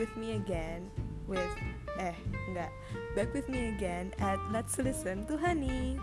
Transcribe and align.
with 0.00 0.16
me 0.16 0.40
again 0.40 0.88
with 1.28 1.52
eh 2.00 2.16
enggak. 2.48 2.72
Back 3.12 3.36
with 3.36 3.52
me 3.52 3.76
again 3.76 4.16
at 4.16 4.40
Let's 4.48 4.80
Listen 4.80 5.28
to 5.28 5.36
Honey. 5.36 6.00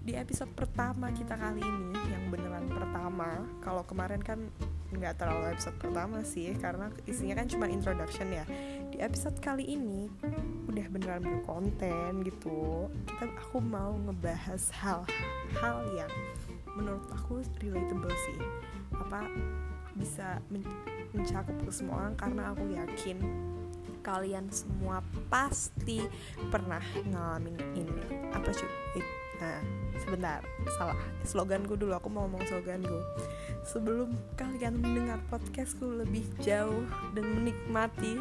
Di 0.00 0.16
episode 0.16 0.48
pertama 0.56 1.12
kita 1.12 1.36
kali 1.36 1.60
ini 1.60 1.92
yang 2.08 2.32
beneran 2.32 2.72
pertama 2.72 3.44
kalau 3.60 3.84
kemarin 3.84 4.24
kan 4.24 4.48
nggak 4.88 5.20
terlalu 5.20 5.52
episode 5.52 5.76
pertama 5.76 6.24
sih 6.24 6.56
karena 6.56 6.88
isinya 7.04 7.44
kan 7.44 7.46
cuma 7.52 7.68
introduction 7.68 8.32
ya. 8.32 8.48
Di 8.88 9.04
episode 9.04 9.36
kali 9.44 9.68
ini 9.68 10.08
udah 10.64 10.86
beneran 10.88 11.28
berkonten 11.28 12.24
gitu. 12.24 12.88
Kita 13.04 13.28
aku 13.36 13.60
mau 13.60 13.92
ngebahas 14.00 14.72
hal-hal 14.80 15.76
yang 15.92 16.12
menurut 16.72 17.04
aku 17.12 17.44
relatable 17.60 18.16
sih. 18.32 18.40
Apa 18.96 19.28
bisa 19.96 20.40
men 20.48 20.64
mencakup 21.12 21.56
ke 21.68 21.70
semua 21.72 22.08
orang 22.08 22.16
karena 22.16 22.42
aku 22.52 22.64
yakin 22.72 23.18
kalian 24.02 24.50
semua 24.50 25.04
pasti 25.30 26.02
pernah 26.50 26.82
ngalamin 27.06 27.54
ini. 27.76 28.02
Apa 28.34 28.50
cuy 28.50 28.70
nah 29.42 29.58
sebentar 29.98 30.40
salah. 30.78 30.98
Sloganku 31.26 31.74
dulu 31.74 31.94
aku 31.94 32.10
mau 32.10 32.26
ngomong 32.26 32.42
sloganku. 32.46 32.98
Sebelum 33.62 34.10
kalian 34.34 34.82
mendengar 34.82 35.22
podcastku 35.30 35.86
lebih 36.02 36.26
jauh 36.42 36.82
dan 37.14 37.24
menikmati 37.30 38.18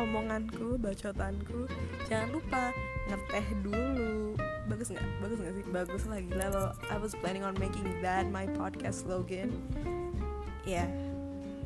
omonganku 0.00 0.80
bacotanku 0.80 1.68
jangan 2.08 2.28
lupa 2.32 2.72
ngeteh 3.12 3.46
dulu. 3.60 4.36
Bagus 4.68 4.92
nggak? 4.92 5.06
Bagus 5.24 5.36
nggak 5.40 5.54
sih? 5.56 5.64
Bagus 5.72 6.02
lah 6.08 6.20
gila. 6.20 6.46
Lo 6.52 6.64
I 6.88 6.96
was 6.96 7.12
planning 7.16 7.44
on 7.44 7.56
making 7.56 7.84
that 8.00 8.28
my 8.28 8.48
podcast 8.56 9.04
slogan 9.04 9.52
ya 10.68 10.84
yeah 10.84 11.07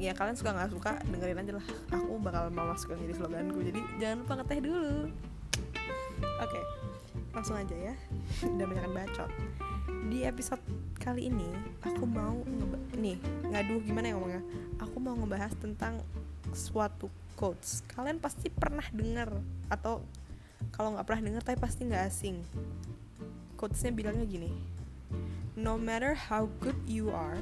ya 0.02 0.18
kalian 0.18 0.34
suka 0.34 0.50
nggak 0.50 0.70
suka 0.74 0.98
dengerin 1.06 1.38
aja 1.38 1.52
lah. 1.62 1.66
Aku 1.94 2.18
bakal 2.18 2.50
mau 2.50 2.66
masukin 2.66 2.98
jadi 3.06 3.14
sloganku 3.14 3.62
jadi 3.62 3.80
jangan 4.02 4.16
lupa 4.26 4.32
ngeteh 4.42 4.58
dulu. 4.58 5.06
Oke 6.42 6.58
okay, 6.58 6.62
langsung 7.30 7.54
aja 7.54 7.76
ya. 7.78 7.94
Udah 8.42 8.66
banyak 8.66 8.90
bacot. 8.90 9.30
Di 10.10 10.26
episode 10.26 10.62
kali 10.98 11.30
ini 11.30 11.46
aku 11.86 12.02
mau 12.02 12.42
nih 12.98 13.14
ngadu 13.54 13.78
gimana 13.86 14.10
ya 14.10 14.14
ngomongnya? 14.18 14.42
Aku 14.82 14.98
mau 14.98 15.14
ngebahas 15.14 15.54
tentang 15.54 16.02
suatu 16.50 17.06
quotes. 17.38 17.86
Kalian 17.86 18.18
pasti 18.18 18.50
pernah 18.50 18.84
dengar 18.90 19.30
atau 19.70 20.02
kalau 20.74 20.98
nggak 20.98 21.06
pernah 21.06 21.22
dengar 21.30 21.42
tapi 21.46 21.62
pasti 21.62 21.86
nggak 21.86 22.04
asing. 22.10 22.42
Quotesnya 23.54 23.94
bilangnya 23.94 24.26
gini. 24.26 24.50
No 25.54 25.78
matter 25.78 26.18
how 26.18 26.50
good 26.58 26.74
you 26.90 27.14
are 27.14 27.38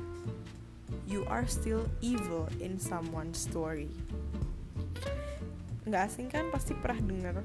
you 1.07 1.27
are 1.27 1.47
still 1.47 1.87
evil 2.01 2.47
in 2.63 2.79
someone's 2.79 3.43
story. 3.43 3.91
Nggak 5.89 6.03
asing 6.07 6.29
kan? 6.31 6.49
Pasti 6.55 6.73
pernah 6.77 7.01
denger. 7.03 7.37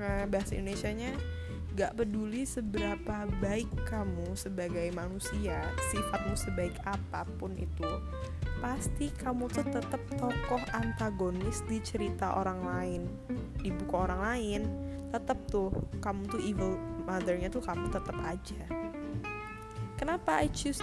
Uh, 0.00 0.24
bahasa 0.30 0.56
Indonesia-nya 0.56 1.12
gak 1.70 1.94
peduli 1.94 2.42
seberapa 2.42 3.30
baik 3.38 3.70
kamu 3.86 4.34
sebagai 4.34 4.90
manusia 4.90 5.62
sifatmu 5.94 6.34
sebaik 6.34 6.74
apa 6.82 7.22
pun 7.38 7.54
itu 7.54 7.86
pasti 8.58 9.08
kamu 9.14 9.46
tuh 9.48 9.64
tetap 9.70 10.02
tokoh 10.18 10.60
antagonis 10.74 11.62
di 11.70 11.78
cerita 11.80 12.36
orang 12.36 12.60
lain. 12.66 13.02
Di 13.62 13.70
buku 13.70 13.94
orang 13.94 14.20
lain 14.20 14.62
tetap 15.10 15.38
tuh 15.48 15.72
kamu 16.02 16.20
tuh 16.28 16.42
evil 16.42 16.74
mothernya 17.06 17.48
tuh 17.48 17.62
kamu 17.62 17.88
tetap 17.88 18.18
aja. 18.28 18.62
Kenapa 19.96 20.44
I 20.44 20.48
choose 20.52 20.80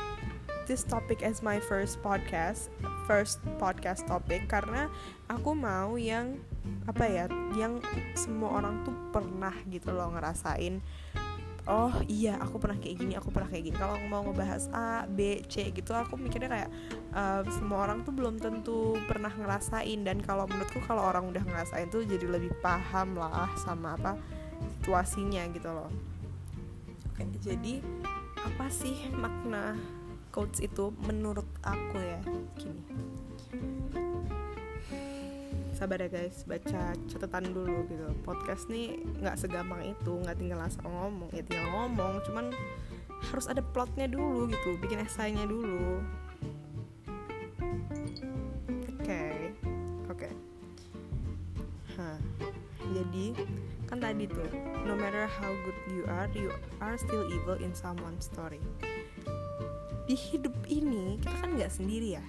this 0.67 0.83
topic 0.83 1.23
as 1.23 1.39
my 1.39 1.57
first 1.57 1.97
podcast 2.03 2.67
first 3.07 3.39
podcast 3.55 4.03
topic 4.05 4.45
karena 4.51 4.91
aku 5.31 5.55
mau 5.55 5.95
yang 5.95 6.37
apa 6.85 7.07
ya 7.07 7.25
yang 7.55 7.79
semua 8.13 8.59
orang 8.59 8.83
tuh 8.83 8.93
pernah 9.15 9.55
gitu 9.71 9.95
loh 9.95 10.11
ngerasain 10.11 10.83
oh 11.67 11.91
iya 12.07 12.39
aku 12.39 12.63
pernah 12.63 12.79
kayak 12.79 12.95
gini 12.95 13.13
aku 13.19 13.27
pernah 13.27 13.51
kayak 13.51 13.63
gini. 13.67 13.75
Kalau 13.75 13.99
mau 14.07 14.23
ngebahas 14.23 14.71
A 14.71 15.03
B 15.03 15.43
C 15.51 15.67
gitu 15.75 15.91
aku 15.91 16.15
mikirnya 16.15 16.47
kayak 16.47 16.69
uh, 17.11 17.43
semua 17.51 17.83
orang 17.83 18.07
tuh 18.07 18.15
belum 18.15 18.39
tentu 18.39 18.95
pernah 19.03 19.27
ngerasain. 19.27 19.99
Dan 20.07 20.23
kalau 20.23 20.47
menurutku 20.47 20.79
kalau 20.87 21.03
orang 21.03 21.27
udah 21.27 21.43
ngerasain 21.43 21.91
tuh 21.91 22.07
jadi 22.07 22.23
lebih 22.23 22.55
paham 22.63 23.19
lah 23.19 23.51
sama 23.59 23.99
apa 23.99 24.15
situasinya 24.79 25.43
gitu 25.51 25.67
loh. 25.67 25.91
Oke 27.11 27.27
jadi 27.43 27.83
apa 28.47 28.71
sih 28.71 29.11
makna 29.11 29.75
quotes 30.37 30.61
itu 30.61 30.93
menurut 31.01 31.49
aku 31.65 31.97
ya. 31.97 32.21
Gini. 32.61 32.85
Sabar 35.73 35.97
ya 35.97 36.13
guys. 36.13 36.45
Baca 36.45 36.93
catatan 37.09 37.57
dulu 37.57 37.89
gitu. 37.89 38.05
Podcast 38.21 38.69
nih 38.69 39.01
nggak 39.17 39.33
segampang 39.33 39.81
itu. 39.97 40.13
Nggak 40.21 40.37
tinggal 40.37 40.61
asal 40.61 40.85
ngomong. 40.85 41.33
Ya 41.33 41.41
tinggal 41.41 41.73
ngomong. 41.73 42.21
Cuman 42.29 42.53
harus 43.33 43.49
ada 43.49 43.65
plotnya 43.65 44.05
dulu 44.05 44.45
gitu. 44.53 44.77
Bikin 44.77 45.01
esainya 45.01 45.49
dulu. 45.49 46.05
Oke. 48.93 49.01
Okay. 49.01 49.33
oke. 50.05 50.21
Okay. 50.21 50.33
Hah. 51.97 52.21
jadi 52.87 53.35
kan 53.89 53.99
tadi 53.99 54.31
tuh 54.31 54.47
no 54.87 54.95
matter 54.95 55.27
how 55.27 55.51
good 55.67 55.79
you 55.91 56.07
are 56.07 56.29
you 56.31 56.47
are 56.79 56.95
still 56.95 57.27
evil 57.27 57.59
in 57.59 57.75
someone's 57.75 58.31
story 58.31 58.63
di 60.07 60.15
hidup 60.15 60.55
ini 60.71 61.19
kita 61.19 61.35
kan 61.43 61.51
nggak 61.59 61.67
sendiri 61.67 62.15
ya. 62.15 62.25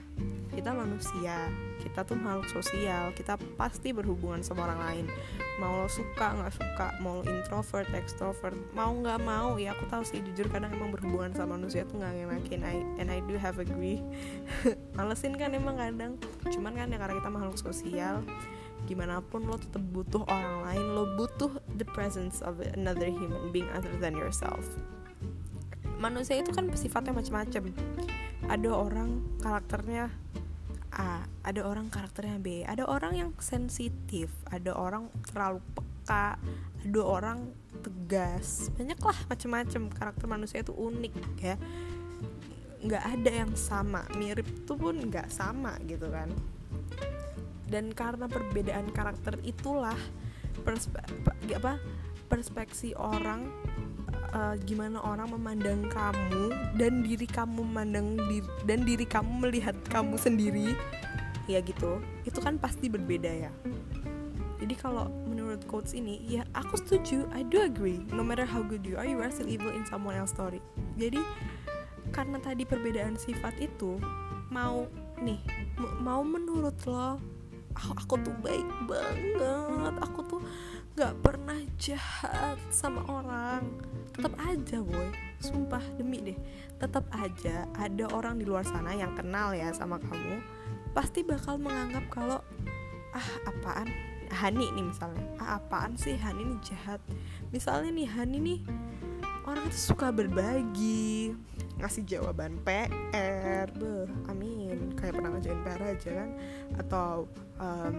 Kita 0.50 0.75
manusia 0.75 1.47
kita 1.78 2.03
tuh 2.03 2.19
makhluk 2.19 2.50
sosial 2.50 3.15
kita 3.15 3.39
pasti 3.55 3.94
berhubungan 3.94 4.43
sama 4.43 4.66
orang 4.66 4.81
lain. 4.83 5.06
Mau 5.62 5.87
lo 5.87 5.87
suka 5.87 6.34
nggak 6.34 6.53
suka 6.59 6.87
mau 6.99 7.22
introvert 7.22 7.87
extrovert 7.94 8.59
mau 8.75 8.91
nggak 8.91 9.22
mau 9.22 9.55
ya 9.62 9.78
aku 9.78 9.87
tahu 9.87 10.03
sih 10.03 10.19
jujur 10.27 10.50
kadang 10.50 10.75
emang 10.75 10.91
berhubungan 10.91 11.31
sama 11.38 11.55
manusia 11.55 11.87
tuh 11.87 12.03
nggak 12.03 12.19
ngenakin 12.19 12.61
I, 12.67 12.83
and 12.99 13.09
I 13.15 13.22
do 13.31 13.38
have 13.38 13.62
agree 13.62 14.03
malesin 14.99 15.38
kan 15.38 15.55
emang 15.55 15.78
kadang. 15.78 16.19
Cuman 16.50 16.75
kan 16.75 16.91
ya 16.91 16.99
karena 16.99 17.15
kita 17.15 17.31
makhluk 17.31 17.62
sosial 17.62 18.27
gimana 18.91 19.22
pun 19.22 19.47
lo 19.47 19.55
tetap 19.55 19.83
butuh 19.94 20.27
orang 20.27 20.67
lain 20.67 20.87
lo 20.99 21.05
butuh 21.15 21.50
the 21.78 21.87
presence 21.94 22.43
of 22.43 22.59
another 22.75 23.06
human 23.11 23.50
being 23.50 23.67
other 23.75 23.91
than 23.99 24.15
yourself 24.15 24.62
manusia 25.98 26.38
itu 26.38 26.54
kan 26.54 26.70
sifatnya 26.75 27.12
macam-macam. 27.12 27.75
Ada 28.48 28.70
orang 28.70 29.10
karakternya 29.42 30.09
A 30.88 31.28
ada 31.44 31.60
orang 31.69 31.92
karakternya 31.92 32.41
B 32.41 32.64
ada 32.64 32.88
orang 32.88 33.12
yang 33.12 33.31
sensitif 33.36 34.32
ada 34.48 34.72
orang 34.72 35.12
terlalu 35.28 35.60
peka 35.76 36.41
ada 36.88 37.00
orang 37.04 37.53
tegas. 37.82 38.72
Banyak 38.75 38.98
lah 39.03 39.19
macam-macam. 39.28 39.82
Karakter 39.92 40.26
manusia 40.31 40.58
itu 40.62 40.72
unik 40.72 41.14
ya. 41.42 41.56
Nggak 42.81 43.04
ada 43.04 43.31
yang 43.44 43.53
sama. 43.58 44.06
Mirip 44.16 44.47
tuh 44.64 44.78
pun 44.78 44.97
nggak 44.97 45.28
sama 45.28 45.76
gitu 45.84 46.08
kan. 46.08 46.31
Dan 47.69 47.92
karena 47.92 48.25
perbedaan 48.31 48.88
karakter 48.94 49.37
itulah 49.44 49.98
perspe 50.64 50.97
apa 51.53 51.76
perspeksi 52.28 52.97
orang 52.97 53.48
uh, 54.33 54.55
gimana 54.65 55.00
orang 55.00 55.33
memandang 55.33 55.89
kamu 55.89 56.53
dan 56.77 57.05
diri 57.05 57.27
kamu 57.28 57.65
memandang 57.65 58.16
diri, 58.28 58.49
dan 58.65 58.84
diri 58.84 59.06
kamu 59.09 59.49
melihat 59.49 59.77
kamu 59.89 60.16
sendiri 60.21 60.77
ya 61.49 61.65
gitu 61.65 62.00
itu 62.28 62.38
kan 62.44 62.61
pasti 62.61 62.93
berbeda 62.93 63.49
ya. 63.49 63.53
Jadi 64.59 64.75
kalau 64.75 65.09
menurut 65.25 65.65
quotes 65.71 65.94
ini 65.94 66.21
ya 66.27 66.44
aku 66.53 66.77
setuju 66.77 67.31
I 67.33 67.47
do 67.47 67.62
agree 67.62 68.05
no 68.11 68.21
matter 68.27 68.44
how 68.44 68.61
good 68.61 68.84
you 68.84 68.99
are 68.99 69.06
you 69.06 69.22
are 69.22 69.31
still 69.33 69.49
evil 69.49 69.71
in 69.72 69.87
someone 69.88 70.19
else 70.19 70.34
story. 70.34 70.61
Jadi 70.99 71.22
karena 72.12 72.41
tadi 72.41 72.69
perbedaan 72.69 73.17
sifat 73.17 73.56
itu 73.61 73.97
mau 74.52 74.88
nih 75.20 75.41
mau 76.05 76.20
menurut 76.25 76.76
lo 76.85 77.17
aku, 77.76 77.93
aku 77.97 78.14
tuh 78.26 78.35
baik 78.43 78.69
banget 78.91 79.94
aku 80.02 80.20
tuh 80.26 80.41
gak 80.99 81.14
pernah 81.23 81.58
jahat 81.79 82.58
sama 82.75 83.06
orang 83.06 83.62
tetap 84.19 84.35
aja 84.43 84.82
boy. 84.82 85.09
Sumpah 85.38 85.85
demi 85.94 86.19
deh. 86.19 86.38
Tetap 86.82 87.06
aja 87.15 87.70
ada 87.79 88.05
orang 88.11 88.43
di 88.43 88.44
luar 88.50 88.67
sana 88.67 88.91
yang 88.91 89.15
kenal 89.15 89.55
ya 89.55 89.70
sama 89.70 90.03
kamu 90.03 90.43
pasti 90.91 91.23
bakal 91.23 91.62
menganggap 91.62 92.03
kalau 92.11 92.43
ah 93.15 93.29
apaan? 93.47 93.87
Hani 94.35 94.67
nih 94.75 94.85
misalnya. 94.91 95.23
Ah 95.38 95.62
apaan 95.62 95.94
sih? 95.94 96.19
Hani 96.19 96.43
nih 96.43 96.61
jahat. 96.67 96.99
Misalnya 97.55 97.94
nih 97.94 98.11
Hani 98.11 98.38
nih 98.43 98.61
orang 99.47 99.70
itu 99.70 99.94
suka 99.94 100.11
berbagi 100.11 101.32
ngasih 101.79 102.03
jawaban 102.03 102.59
PR 102.67 103.71
beh 103.71 104.11
amin. 104.26 104.99
Kayak 104.99 105.23
pernah 105.23 105.31
ngajain 105.38 105.62
PR 105.62 105.82
aja 105.94 106.11
kan? 106.11 106.31
Atau 106.75 107.31
um, 107.62 107.94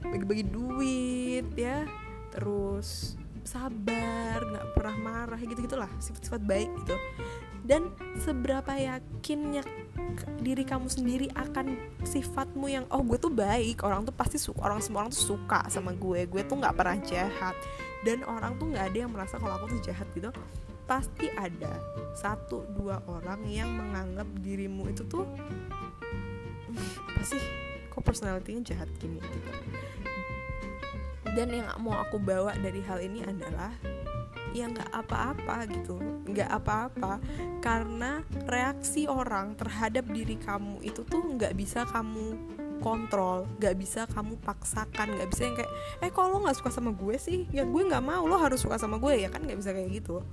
bagi-bagi 0.00 0.48
duit 0.48 1.52
ya. 1.52 1.84
Terus 2.32 3.20
sabar 3.48 4.42
nggak 4.42 4.66
pernah 4.74 4.96
marah 4.98 5.40
gitu 5.40 5.64
gitulah 5.64 5.90
sifat-sifat 6.02 6.42
baik 6.42 6.70
gitu. 6.84 6.96
Dan 7.66 7.90
seberapa 8.22 8.78
yakinnya 8.78 9.66
diri 10.38 10.62
kamu 10.62 10.86
sendiri 10.86 11.26
akan 11.34 11.74
sifatmu 12.06 12.70
yang 12.70 12.86
oh 12.94 13.02
gue 13.02 13.18
tuh 13.18 13.32
baik 13.32 13.82
orang 13.82 14.06
tuh 14.06 14.14
pasti 14.14 14.38
suka 14.38 14.70
orang 14.70 14.78
semua 14.78 15.02
orang 15.02 15.10
tuh 15.10 15.34
suka 15.34 15.66
sama 15.66 15.90
gue 15.90 16.30
gue 16.30 16.42
tuh 16.46 16.56
nggak 16.58 16.74
pernah 16.78 16.98
jahat. 17.02 17.56
Dan 18.06 18.22
orang 18.22 18.54
tuh 18.58 18.70
nggak 18.70 18.94
ada 18.94 18.98
yang 19.02 19.10
merasa 19.10 19.38
kalau 19.42 19.58
aku 19.58 19.78
tuh 19.78 19.82
jahat 19.90 20.06
gitu. 20.14 20.30
Pasti 20.86 21.26
ada 21.34 21.82
satu 22.14 22.62
dua 22.78 23.02
orang 23.10 23.42
yang 23.50 23.66
menganggap 23.74 24.30
dirimu 24.38 24.86
itu 24.86 25.02
tuh 25.10 25.26
apa 27.10 27.22
sih? 27.26 27.42
Kok 27.90 28.04
personalitinya 28.04 28.62
jahat 28.62 28.86
gini? 29.00 29.18
gitu 29.18 29.85
dan 31.36 31.52
yang 31.52 31.68
mau 31.84 32.00
aku 32.00 32.16
bawa 32.16 32.56
dari 32.56 32.80
hal 32.80 32.96
ini 33.04 33.20
adalah 33.20 33.70
ya 34.56 34.72
nggak 34.72 34.88
apa-apa 34.88 35.68
gitu 35.68 36.00
nggak 36.32 36.48
apa-apa. 36.48 37.20
Karena 37.60 38.24
reaksi 38.48 39.04
orang 39.04 39.52
terhadap 39.60 40.08
diri 40.08 40.40
kamu 40.40 40.80
itu 40.80 41.04
tuh 41.04 41.20
nggak 41.36 41.52
bisa 41.52 41.84
kamu 41.84 42.56
kontrol 42.76 43.48
nggak 43.56 43.72
bisa 43.80 44.04
kamu 44.12 44.36
paksakan 44.44 45.16
nggak 45.16 45.28
bisa 45.32 45.42
yang 45.48 45.56
kayak 45.56 45.72
eh 46.04 46.12
kalau 46.12 46.36
lo 46.36 46.38
nggak 46.44 46.56
suka 46.56 46.70
sama 46.72 46.96
gue 46.96 47.16
sih? 47.20 47.44
Ya 47.52 47.68
gue 47.68 47.82
nggak 47.84 48.04
mau 48.04 48.24
lo 48.24 48.40
harus 48.40 48.64
suka 48.64 48.80
sama 48.80 48.96
gue 48.96 49.20
ya 49.20 49.28
kan? 49.28 49.44
Nggak 49.44 49.58
bisa 49.60 49.70
kayak 49.76 49.90
gitu. 49.92 50.24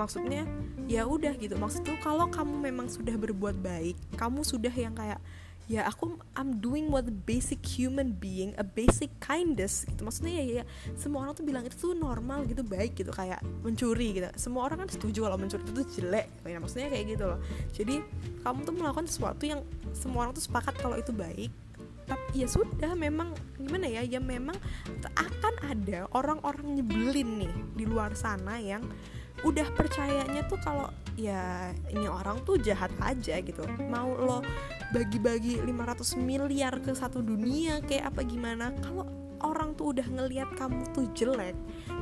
Maksudnya 0.00 0.48
ya 0.88 1.04
udah 1.04 1.36
gitu. 1.36 1.60
Maksud 1.60 1.84
tuh 1.84 1.98
kalau 2.00 2.24
kamu 2.32 2.72
memang 2.72 2.88
sudah 2.88 3.20
berbuat 3.20 3.60
baik 3.60 4.00
kamu 4.16 4.40
sudah 4.48 4.72
yang 4.72 4.96
kayak 4.96 5.20
ya 5.68 5.84
aku 5.84 6.16
I'm 6.32 6.64
doing 6.64 6.88
what 6.88 7.04
the 7.04 7.12
basic 7.12 7.60
human 7.60 8.16
being 8.16 8.56
a 8.56 8.64
basic 8.64 9.12
kindness 9.20 9.84
gitu. 9.84 10.00
Maksudnya 10.00 10.40
ya, 10.40 10.44
ya 10.60 10.64
semua 10.96 11.28
orang 11.28 11.36
tuh 11.36 11.44
bilang 11.44 11.62
itu 11.68 11.76
tuh 11.76 11.92
normal 11.92 12.48
gitu 12.48 12.64
baik 12.64 12.96
gitu 12.96 13.12
kayak 13.12 13.44
mencuri 13.60 14.16
gitu. 14.16 14.28
Semua 14.40 14.64
orang 14.64 14.82
kan 14.82 14.88
setuju 14.88 15.28
kalau 15.28 15.36
mencuri 15.36 15.60
itu 15.60 15.72
tuh 15.76 15.86
jelek 16.00 16.26
ya 16.48 16.58
maksudnya 16.58 16.88
kayak 16.88 17.04
gitu 17.12 17.24
loh. 17.28 17.38
Jadi 17.76 18.00
kamu 18.40 18.58
tuh 18.64 18.74
melakukan 18.74 19.06
sesuatu 19.06 19.44
yang 19.44 19.60
semua 19.92 20.26
orang 20.26 20.32
tuh 20.32 20.44
sepakat 20.48 20.74
kalau 20.80 20.96
itu 20.96 21.12
baik. 21.12 21.52
Tapi 22.08 22.40
ya 22.40 22.48
sudah 22.48 22.96
memang 22.96 23.36
gimana 23.60 23.84
ya 23.84 24.00
ya 24.00 24.16
memang 24.16 24.56
akan 25.12 25.54
ada 25.68 26.08
orang-orang 26.16 26.80
nyebelin 26.80 27.44
nih 27.44 27.52
di 27.76 27.84
luar 27.84 28.16
sana 28.16 28.56
yang 28.56 28.80
udah 29.46 29.68
percayanya 29.74 30.42
tuh 30.50 30.58
kalau 30.62 30.90
ya 31.18 31.70
ini 31.90 32.06
orang 32.06 32.42
tuh 32.42 32.58
jahat 32.58 32.90
aja 33.02 33.38
gitu. 33.42 33.62
Mau 33.90 34.14
lo 34.14 34.38
bagi-bagi 34.94 35.60
500 35.62 36.18
miliar 36.18 36.78
ke 36.82 36.94
satu 36.94 37.22
dunia 37.22 37.82
kayak 37.84 38.14
apa 38.14 38.20
gimana? 38.26 38.74
Kalau 38.82 39.06
orang 39.42 39.74
tuh 39.78 39.94
udah 39.94 40.06
ngelihat 40.06 40.50
kamu 40.58 40.82
tuh 40.94 41.06
jelek 41.14 41.54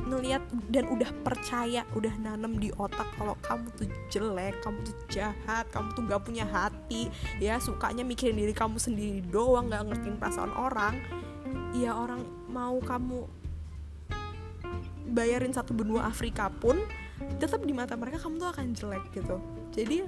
ngelihat 0.07 0.41
dan 0.71 0.89
udah 0.89 1.09
percaya 1.21 1.85
udah 1.93 2.13
nanem 2.17 2.57
di 2.57 2.69
otak 2.79 3.05
kalau 3.19 3.37
kamu 3.45 3.67
tuh 3.77 3.87
jelek 4.09 4.57
kamu 4.63 4.77
tuh 4.81 4.95
jahat 5.11 5.65
kamu 5.69 5.87
tuh 5.93 6.03
gak 6.07 6.23
punya 6.23 6.45
hati 6.47 7.11
ya 7.37 7.61
sukanya 7.61 8.01
mikirin 8.01 8.39
diri 8.39 8.53
kamu 8.55 8.81
sendiri 8.81 9.21
doang 9.29 9.69
gak 9.69 9.85
ngertiin 9.85 10.17
perasaan 10.17 10.53
orang 10.55 10.97
ya 11.77 11.93
orang 11.93 12.23
mau 12.49 12.79
kamu 12.81 13.27
bayarin 15.11 15.53
satu 15.53 15.71
benua 15.71 16.09
Afrika 16.09 16.49
pun 16.51 16.79
tetap 17.37 17.61
di 17.65 17.73
mata 17.73 17.97
mereka 17.97 18.21
kamu 18.21 18.41
tuh 18.41 18.49
akan 18.53 18.65
jelek 18.73 19.03
gitu. 19.13 19.37
Jadi 19.73 20.05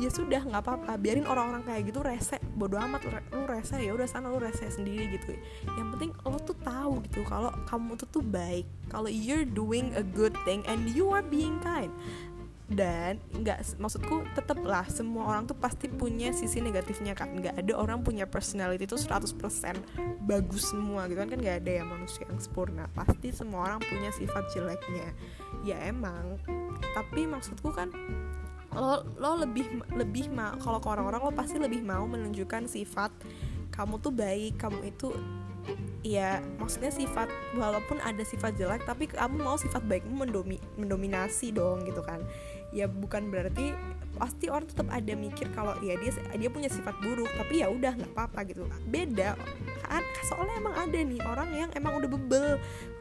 ya 0.00 0.08
sudah 0.08 0.40
nggak 0.44 0.62
apa-apa. 0.62 0.96
Biarin 1.00 1.28
orang-orang 1.28 1.64
kayak 1.64 1.92
gitu 1.92 2.00
rese. 2.00 2.36
Bodo 2.56 2.76
amat 2.76 3.04
lu 3.08 3.44
rese 3.48 3.80
ya 3.80 3.92
udah 3.96 4.08
sana 4.08 4.28
lu 4.28 4.40
rese 4.40 4.68
sendiri 4.68 5.16
gitu. 5.16 5.36
Yang 5.76 5.88
penting 5.96 6.10
lo 6.24 6.38
tuh 6.40 6.56
tahu 6.60 7.00
gitu 7.08 7.24
kalau 7.28 7.52
kamu 7.68 7.96
tuh 8.00 8.08
tuh 8.08 8.24
baik. 8.24 8.64
Kalau 8.88 9.08
you're 9.08 9.48
doing 9.48 9.92
a 9.96 10.04
good 10.04 10.36
thing 10.44 10.60
and 10.68 10.92
you 10.92 11.08
are 11.12 11.24
being 11.24 11.56
kind 11.64 11.92
dan 12.70 13.18
nggak 13.34 13.76
maksudku 13.76 14.24
tetaplah 14.32 14.86
semua 14.88 15.28
orang 15.34 15.44
tuh 15.44 15.58
pasti 15.58 15.90
punya 15.90 16.30
sisi 16.30 16.62
negatifnya 16.62 17.12
kan 17.12 17.34
nggak 17.34 17.58
ada 17.58 17.72
orang 17.74 18.00
punya 18.00 18.24
personality 18.24 18.86
itu 18.86 18.96
100% 18.96 19.34
bagus 20.24 20.70
semua 20.70 21.10
gitu 21.10 21.18
kan. 21.20 21.28
Kan 21.28 21.38
nggak 21.42 21.58
ada 21.64 21.72
yang 21.82 21.88
manusia 21.90 22.24
yang 22.28 22.40
sempurna. 22.40 22.86
Pasti 22.96 23.34
semua 23.34 23.66
orang 23.68 23.80
punya 23.82 24.08
sifat 24.14 24.48
jeleknya. 24.54 25.08
Ya 25.66 25.78
emang 25.84 26.38
tapi 26.94 27.26
maksudku 27.28 27.72
kan 27.72 27.92
lo 28.72 29.04
lo 29.20 29.36
lebih 29.44 29.84
lebih 29.92 30.32
mau 30.32 30.56
kalau 30.56 30.80
ke 30.80 30.88
orang-orang 30.88 31.20
lo 31.20 31.32
pasti 31.36 31.60
lebih 31.60 31.84
mau 31.84 32.08
menunjukkan 32.08 32.72
sifat 32.72 33.12
kamu 33.68 34.00
tuh 34.00 34.12
baik 34.12 34.56
kamu 34.56 34.88
itu 34.88 35.12
ya 36.02 36.42
maksudnya 36.58 36.90
sifat 36.90 37.30
walaupun 37.54 38.02
ada 38.02 38.26
sifat 38.26 38.58
jelek 38.58 38.82
tapi 38.82 39.06
kamu 39.06 39.38
mau 39.38 39.54
sifat 39.54 39.86
baikmu 39.86 40.26
mendomi, 40.26 40.58
mendominasi 40.74 41.54
dong 41.54 41.86
gitu 41.86 42.02
kan. 42.02 42.22
Ya 42.72 42.88
bukan 42.88 43.28
berarti 43.28 43.76
pasti 44.16 44.48
orang 44.52 44.68
tetap 44.68 44.88
ada 44.92 45.12
mikir 45.16 45.48
kalau 45.56 45.72
ya 45.80 45.96
dia 46.00 46.12
dia 46.36 46.50
punya 46.52 46.68
sifat 46.68 46.92
buruk 47.00 47.28
tapi 47.36 47.64
ya 47.64 47.70
udah 47.70 47.94
nggak 47.94 48.12
apa-apa 48.16 48.40
gitu. 48.50 48.66
Beda 48.90 49.38
kan? 49.86 50.02
Soalnya 50.26 50.56
emang 50.58 50.74
ada 50.74 50.98
nih 50.98 51.20
orang 51.22 51.48
yang 51.52 51.70
emang 51.76 52.00
udah 52.02 52.10
bebel. 52.10 52.56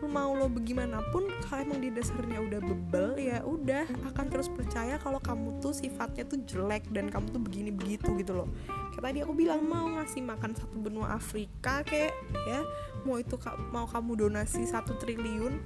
Mau 0.06 0.36
lo 0.36 0.52
bagaimanapun 0.52 1.32
kalau 1.48 1.64
emang 1.64 1.80
di 1.80 1.90
dasarnya 1.94 2.44
udah 2.44 2.60
bebel 2.60 3.16
ya 3.16 3.40
udah 3.48 3.88
akan 4.12 4.26
terus 4.28 4.52
percaya 4.52 5.00
kalau 5.00 5.24
kamu 5.24 5.62
tuh 5.64 5.72
sifatnya 5.72 6.28
tuh 6.28 6.44
jelek 6.44 6.84
dan 6.92 7.08
kamu 7.08 7.32
tuh 7.32 7.42
begini 7.42 7.72
begitu 7.72 8.12
gitu 8.20 8.44
loh 8.44 8.50
kayak 8.92 9.04
tadi 9.12 9.20
aku 9.24 9.34
bilang 9.34 9.64
mau 9.66 9.88
ngasih 10.00 10.22
makan 10.22 10.52
satu 10.54 10.76
benua 10.78 11.16
Afrika 11.16 11.82
kayak 11.88 12.12
ya 12.48 12.62
mau 13.08 13.18
itu 13.18 13.40
mau 13.72 13.88
kamu 13.88 14.28
donasi 14.28 14.68
satu 14.68 14.94
triliun 15.00 15.58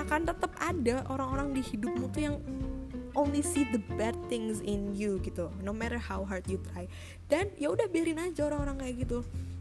akan 0.00 0.20
tetap 0.24 0.52
ada 0.56 1.04
orang-orang 1.12 1.52
di 1.52 1.60
hidupmu 1.60 2.08
tuh 2.08 2.22
yang 2.24 2.36
only 3.14 3.42
see 3.42 3.66
the 3.74 3.82
bad 3.98 4.14
things 4.30 4.62
in 4.62 4.94
you 4.94 5.18
gitu. 5.20 5.50
No 5.60 5.74
matter 5.74 5.98
how 5.98 6.22
hard 6.24 6.46
you 6.46 6.62
try. 6.72 6.86
Dan 7.26 7.50
ya 7.58 7.74
udah 7.74 7.90
biarin 7.90 8.22
aja 8.22 8.46
orang-orang 8.48 8.80
kayak 8.80 8.94
gitu. 9.06 9.18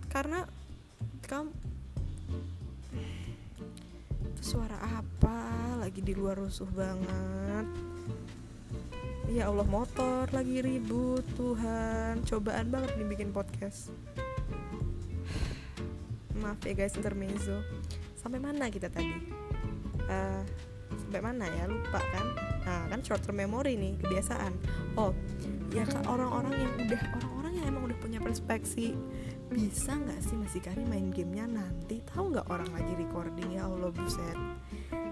Karena 0.07 0.45
kamu 1.25 1.51
itu 4.31 4.41
suara 4.55 4.77
apa? 4.79 5.37
Lagi 5.81 5.99
di 5.99 6.13
luar 6.13 6.39
rusuh 6.39 6.69
banget 6.71 7.67
ya 9.29 9.45
Allah 9.45 9.67
motor 9.69 10.25
lagi 10.33 10.65
ribut 10.65 11.21
Tuhan. 11.37 12.25
Cobaan 12.25 12.73
banget 12.73 12.97
nih 12.97 13.07
bikin 13.13 13.29
podcast. 13.29 13.93
Maaf 16.41 16.57
ya 16.65 16.73
guys 16.73 16.97
intermezzo. 16.97 17.61
Sampai 18.17 18.41
mana 18.41 18.73
kita 18.73 18.89
tadi? 18.89 19.13
Uh, 20.09 20.41
sampai 21.05 21.21
mana 21.21 21.45
ya? 21.45 21.69
Lupa 21.69 22.01
kan? 22.01 22.25
Nah 22.65 22.81
kan 22.89 22.99
short 23.05 23.21
term 23.21 23.37
memory 23.37 23.77
nih 23.77 23.93
kebiasaan. 24.01 24.53
Oh 24.97 25.13
ya 25.69 25.85
kak 25.85 26.09
orang-orang 26.09 26.55
yang 26.57 26.73
udah 26.89 27.01
orang-orang 27.21 27.53
yang 27.61 27.65
emang 27.69 27.83
udah 27.93 27.97
punya 28.01 28.17
perspektif 28.17 28.97
bisa 29.53 29.93
nggak 29.97 30.21
sih 30.25 30.37
masih 30.37 30.61
kali 30.65 30.81
main 30.89 31.13
gamenya 31.13 31.45
nanti? 31.45 32.01
Tahu 32.01 32.33
nggak 32.33 32.49
orang 32.49 32.69
lagi 32.73 32.93
recording? 32.97 33.53
Ya 33.53 33.69
allah 33.69 33.93
buset. 33.93 34.37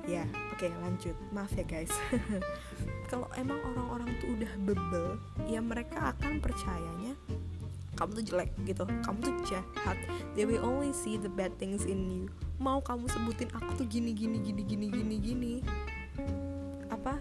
Ya 0.10 0.26
oke 0.50 0.66
okay, 0.66 0.74
lanjut. 0.82 1.14
Maaf 1.30 1.54
ya 1.54 1.66
guys 1.70 1.94
kalau 3.08 3.28
emang 3.40 3.58
orang-orang 3.64 4.12
tuh 4.20 4.36
udah 4.36 4.52
bebel 4.68 5.08
ya 5.48 5.64
mereka 5.64 6.14
akan 6.14 6.44
percayanya 6.44 7.16
kamu 7.98 8.22
tuh 8.22 8.26
jelek 8.30 8.50
gitu. 8.64 8.86
Kamu 8.86 9.18
tuh 9.26 9.34
jahat. 9.50 9.98
They 10.38 10.46
will 10.46 10.62
only 10.62 10.94
see 10.94 11.18
the 11.18 11.28
bad 11.28 11.58
things 11.58 11.84
in 11.90 12.06
you. 12.06 12.24
Mau 12.62 12.78
kamu 12.78 13.10
sebutin 13.10 13.50
aku 13.58 13.84
tuh 13.84 13.88
gini 13.90 14.14
gini 14.14 14.38
gini 14.38 14.62
gini 14.62 14.86
gini 14.94 15.16
gini. 15.18 15.54
Apa? 16.94 17.18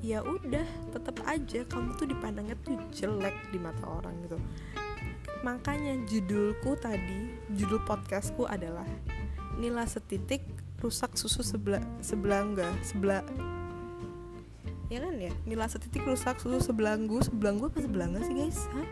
Ya 0.00 0.22
udah 0.22 0.64
tetap 0.94 1.18
aja 1.26 1.66
kamu 1.66 1.98
tuh 1.98 2.06
dipandangnya 2.06 2.54
tuh 2.62 2.78
jelek 2.94 3.34
di 3.50 3.58
mata 3.58 3.82
orang 3.84 4.14
gitu. 4.24 4.38
Makanya 5.42 5.98
judulku 6.06 6.78
tadi 6.78 7.34
judul 7.52 7.82
podcastku 7.82 8.46
adalah 8.46 8.86
nila 9.58 9.84
setitik 9.84 10.46
rusak 10.80 11.18
susu 11.18 11.44
sebelah 11.44 11.84
sebelangga 12.00 12.72
sebelah 12.80 13.20
ya 14.90 14.98
kan 14.98 15.14
ya 15.22 15.30
nila 15.46 15.70
setitik 15.70 16.02
rusak 16.02 16.42
susu 16.42 16.58
sebelanggu. 16.58 17.22
Sebelanggu 17.22 17.70
apa 17.70 17.78
sebelangga 17.78 18.20
sih 18.26 18.34
guys? 18.34 18.66
Hah? 18.74 18.88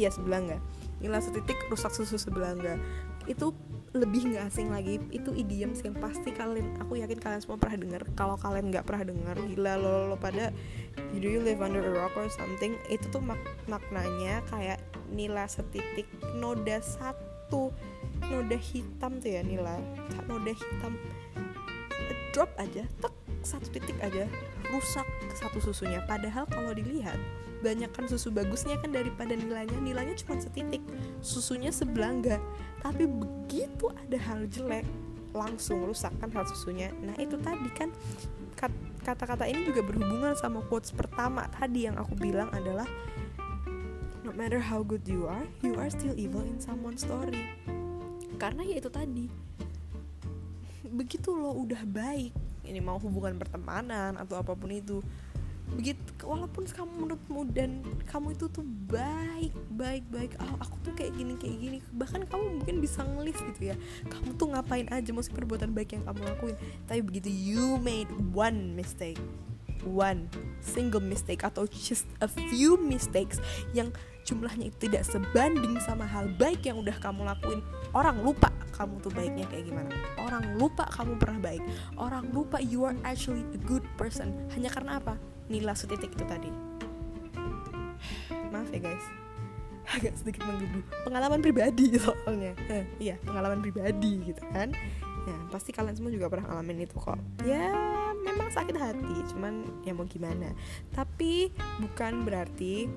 Iya 0.00 0.08
sebelangga. 0.08 0.56
Nila 1.04 1.20
setitik 1.20 1.60
rusak 1.68 1.92
susu 1.92 2.16
sebelangga. 2.16 2.80
Itu 3.28 3.52
lebih 3.92 4.32
nggak 4.32 4.48
asing 4.48 4.72
lagi. 4.72 4.96
Itu 5.12 5.36
idiom 5.36 5.76
yang 5.76 5.92
pasti 6.00 6.32
kalian 6.32 6.80
aku 6.80 6.96
yakin 7.04 7.20
kalian 7.20 7.44
semua 7.44 7.60
pernah 7.60 7.76
dengar 7.76 8.02
kalau 8.16 8.40
kalian 8.40 8.72
nggak 8.72 8.88
pernah 8.88 9.12
dengar 9.12 9.36
gila 9.36 9.76
lo, 9.76 10.08
lo 10.08 10.16
pada 10.16 10.48
do 11.12 11.28
you 11.28 11.44
live 11.44 11.60
under 11.60 11.84
a 11.84 11.92
rock 11.92 12.16
or 12.16 12.32
something? 12.32 12.80
Itu 12.88 13.12
tuh 13.12 13.20
mak 13.20 13.44
maknanya 13.68 14.40
kayak 14.48 14.80
nila 15.12 15.44
setitik 15.44 16.08
noda 16.40 16.80
satu 16.80 17.29
noda 18.30 18.58
hitam 18.58 19.18
tuh 19.18 19.30
ya 19.30 19.42
nila. 19.42 19.76
Noda 20.30 20.54
hitam. 20.54 20.94
Drop 22.30 22.50
aja 22.62 22.86
tek 23.02 23.14
satu 23.42 23.66
titik 23.74 23.98
aja 23.98 24.30
rusak 24.70 25.06
satu 25.34 25.58
susunya. 25.58 25.98
Padahal 26.06 26.46
kalau 26.46 26.70
dilihat 26.70 27.18
banyak 27.60 27.90
kan 27.92 28.08
susu 28.08 28.32
bagusnya 28.32 28.80
kan 28.80 28.88
daripada 28.94 29.36
nilainya 29.36 29.76
nilainya 29.84 30.16
cuma 30.24 30.40
setitik 30.40 30.80
susunya 31.20 31.68
sebelangga 31.68 32.40
tapi 32.80 33.04
begitu 33.04 33.92
ada 33.92 34.16
hal 34.16 34.48
jelek 34.48 34.88
langsung 35.36 35.84
rusak 35.84 36.10
kan 36.18 36.32
hal 36.32 36.48
susunya. 36.48 36.88
Nah 37.04 37.14
itu 37.20 37.36
tadi 37.38 37.68
kan 37.76 37.92
kata-kata 39.04 39.48
ini 39.48 39.64
juga 39.64 39.80
berhubungan 39.80 40.36
sama 40.36 40.60
quotes 40.68 40.92
pertama 40.92 41.48
tadi 41.52 41.88
yang 41.88 41.96
aku 41.96 42.12
bilang 42.16 42.52
adalah 42.52 42.84
no 44.30 44.38
matter 44.38 44.62
how 44.62 44.86
good 44.86 45.02
you 45.10 45.26
are 45.26 45.42
you 45.58 45.74
are 45.74 45.90
still 45.90 46.14
evil 46.14 46.46
in 46.46 46.62
someone's 46.62 47.02
story. 47.02 47.50
Karena 48.38 48.62
ya 48.62 48.78
itu 48.78 48.86
tadi. 48.86 49.26
Begitu 50.86 51.34
lo 51.34 51.50
udah 51.58 51.82
baik 51.82 52.30
ini 52.62 52.78
mau 52.78 53.02
hubungan 53.02 53.34
pertemanan 53.34 54.14
atau 54.14 54.38
apa 54.38 54.54
pun 54.54 54.70
itu 54.70 55.02
begitu 55.70 56.02
walaupun 56.26 56.66
kamu 56.66 56.90
menurutmu 56.98 57.40
dan 57.54 57.78
kamu 58.10 58.34
itu 58.34 58.50
tuh 58.50 58.66
baik 58.90 59.54
baik 59.70 60.02
baik 60.10 60.34
oh, 60.42 60.58
aku 60.58 60.74
tuh 60.82 60.92
kayak 60.94 61.14
gini 61.18 61.34
kayak 61.34 61.58
gini. 61.58 61.78
Bahkan 61.90 62.30
kamu 62.30 62.62
mungkin 62.62 62.78
bisa 62.78 63.02
ngelis 63.02 63.38
gitu 63.54 63.74
ya. 63.74 63.76
Kamu 64.06 64.38
tuh 64.38 64.54
ngapain 64.54 64.86
aja 64.94 65.10
masih 65.10 65.34
perbuatan 65.34 65.74
baik 65.74 65.98
yang 65.98 66.06
kamu 66.06 66.22
lakuin. 66.22 66.56
Tapi 66.86 67.02
begitu 67.02 67.26
you 67.26 67.82
made 67.82 68.10
one 68.30 68.78
mistake 68.78 69.18
one 69.84 70.28
single 70.60 71.00
mistake 71.00 71.40
atau 71.40 71.64
just 71.64 72.04
a 72.20 72.28
few 72.28 72.76
mistakes 72.76 73.40
yang 73.72 73.88
jumlahnya 74.24 74.70
itu 74.70 74.88
tidak 74.88 75.02
sebanding 75.08 75.80
sama 75.82 76.04
hal 76.06 76.30
baik 76.36 76.64
yang 76.66 76.78
udah 76.80 76.96
kamu 77.00 77.24
lakuin. 77.26 77.60
Orang 77.90 78.22
lupa 78.22 78.52
kamu 78.76 79.02
tuh 79.02 79.12
baiknya 79.12 79.44
kayak 79.50 79.68
gimana. 79.68 79.90
Orang 80.16 80.56
lupa 80.56 80.88
kamu 80.88 81.20
pernah 81.20 81.38
baik. 81.42 81.62
Orang 82.00 82.32
lupa 82.32 82.62
you 82.62 82.86
are 82.86 82.96
actually 83.04 83.44
a 83.52 83.60
good 83.68 83.84
person. 84.00 84.32
Hanya 84.56 84.72
karena 84.72 84.96
apa? 85.02 85.20
Nilai 85.50 85.74
setitik 85.76 86.14
itu 86.14 86.24
tadi. 86.24 86.48
Maaf 88.48 88.70
ya 88.72 88.80
guys. 88.80 89.04
Agak 89.90 90.14
sedikit 90.16 90.46
menggebu. 90.46 90.80
Pengalaman 91.04 91.40
pribadi 91.42 91.92
soalnya. 92.04 92.54
Iya 93.02 93.18
pengalaman 93.26 93.60
pribadi 93.60 94.32
gitu 94.32 94.42
kan. 94.54 94.70
Ya 95.28 95.36
pasti 95.52 95.74
kalian 95.74 95.98
semua 95.98 96.14
juga 96.14 96.30
pernah 96.32 96.48
ngalamin 96.48 96.86
itu 96.86 96.96
kok. 96.96 97.18
Ya 97.44 97.68
memang 98.24 98.48
sakit 98.52 98.76
hati 98.76 99.16
cuman 99.34 99.84
ya 99.84 99.92
mau 99.92 100.06
gimana. 100.06 100.54
Tapi 100.94 101.50
bukan 101.82 102.24
berarti 102.24 102.88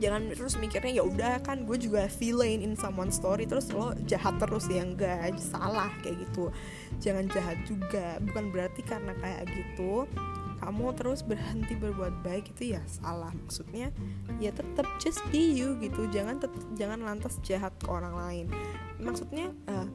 jangan 0.00 0.32
terus 0.32 0.56
mikirnya 0.56 1.00
ya 1.00 1.04
udah 1.04 1.40
kan 1.44 1.64
gue 1.64 1.76
juga 1.76 2.08
feeling 2.08 2.64
in 2.64 2.74
someone 2.76 3.12
story. 3.12 3.44
Terus 3.48 3.72
lo 3.72 3.92
jahat 4.08 4.36
terus 4.40 4.68
ya 4.68 4.84
enggak 4.84 5.36
salah 5.40 5.92
kayak 6.04 6.26
gitu. 6.28 6.52
Jangan 7.00 7.28
jahat 7.32 7.58
juga. 7.68 8.20
Bukan 8.24 8.52
berarti 8.52 8.80
karena 8.84 9.12
kayak 9.20 9.48
gitu 9.52 10.04
kamu 10.56 10.96
terus 10.96 11.20
berhenti 11.20 11.76
berbuat 11.76 12.24
baik 12.24 12.56
itu 12.56 12.74
ya 12.74 12.82
salah. 12.88 13.30
Maksudnya 13.30 13.92
ya 14.40 14.50
tetap 14.50 14.88
just 14.98 15.20
be 15.30 15.40
you 15.40 15.76
gitu. 15.78 16.08
Jangan 16.10 16.40
jangan 16.74 17.00
lantas 17.04 17.38
jahat 17.44 17.76
ke 17.78 17.86
orang 17.86 18.16
lain. 18.16 18.46
Maksudnya 18.98 19.52
uh, 19.68 19.88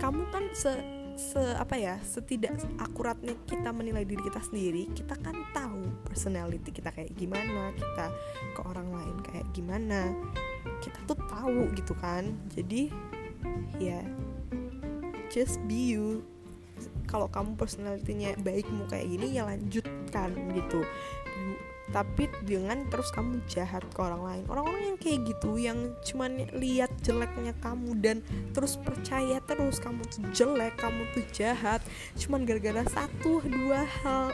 kamu 0.00 0.24
kan 0.32 0.44
se 0.56 0.99
se 1.20 1.42
apa 1.60 1.76
ya 1.76 2.00
setidak 2.00 2.56
akuratnya 2.80 3.36
kita 3.44 3.68
menilai 3.76 4.08
diri 4.08 4.24
kita 4.24 4.40
sendiri 4.40 4.88
kita 4.96 5.20
kan 5.20 5.36
tahu 5.52 5.84
personality 6.08 6.72
kita 6.72 6.88
kayak 6.96 7.12
gimana 7.12 7.76
kita 7.76 8.08
ke 8.56 8.60
orang 8.64 8.88
lain 8.92 9.16
kayak 9.24 9.46
gimana. 9.54 10.12
Kita 10.80 10.98
tuh 11.08 11.18
tahu 11.28 11.70
gitu 11.76 11.96
kan. 11.96 12.28
Jadi 12.52 12.92
ya 13.80 14.04
just 15.32 15.60
be 15.64 15.96
you. 15.96 16.24
Kalau 17.10 17.26
kamu 17.26 17.58
personalitinya 17.58 18.38
baikmu 18.38 18.86
kayak 18.86 19.10
gini 19.10 19.34
ya 19.34 19.42
lanjutkan 19.42 20.30
gitu 20.54 20.86
tapi 21.90 22.30
dengan 22.46 22.86
terus 22.88 23.10
kamu 23.10 23.42
jahat 23.50 23.82
ke 23.90 23.98
orang 24.00 24.22
lain. 24.22 24.44
Orang-orang 24.46 24.94
yang 24.94 24.98
kayak 24.98 25.20
gitu 25.26 25.50
yang 25.58 25.78
cuman 26.06 26.48
lihat 26.54 26.90
jeleknya 27.02 27.54
kamu 27.58 27.90
dan 27.98 28.16
terus 28.54 28.78
percaya 28.78 29.42
terus 29.44 29.82
kamu 29.82 30.02
tuh 30.06 30.22
jelek 30.30 30.74
kamu 30.78 31.02
tuh 31.12 31.24
jahat 31.34 31.82
cuman 32.18 32.46
gara-gara 32.46 32.82
satu 32.88 33.42
dua 33.42 33.82
hal 34.02 34.30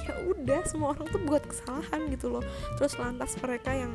ya 0.00 0.14
udah 0.32 0.60
semua 0.64 0.96
orang 0.96 1.06
tuh 1.12 1.20
buat 1.24 1.44
kesalahan 1.44 2.08
gitu 2.12 2.32
loh. 2.32 2.44
Terus 2.76 2.96
lantas 2.96 3.36
mereka 3.40 3.72
yang 3.72 3.92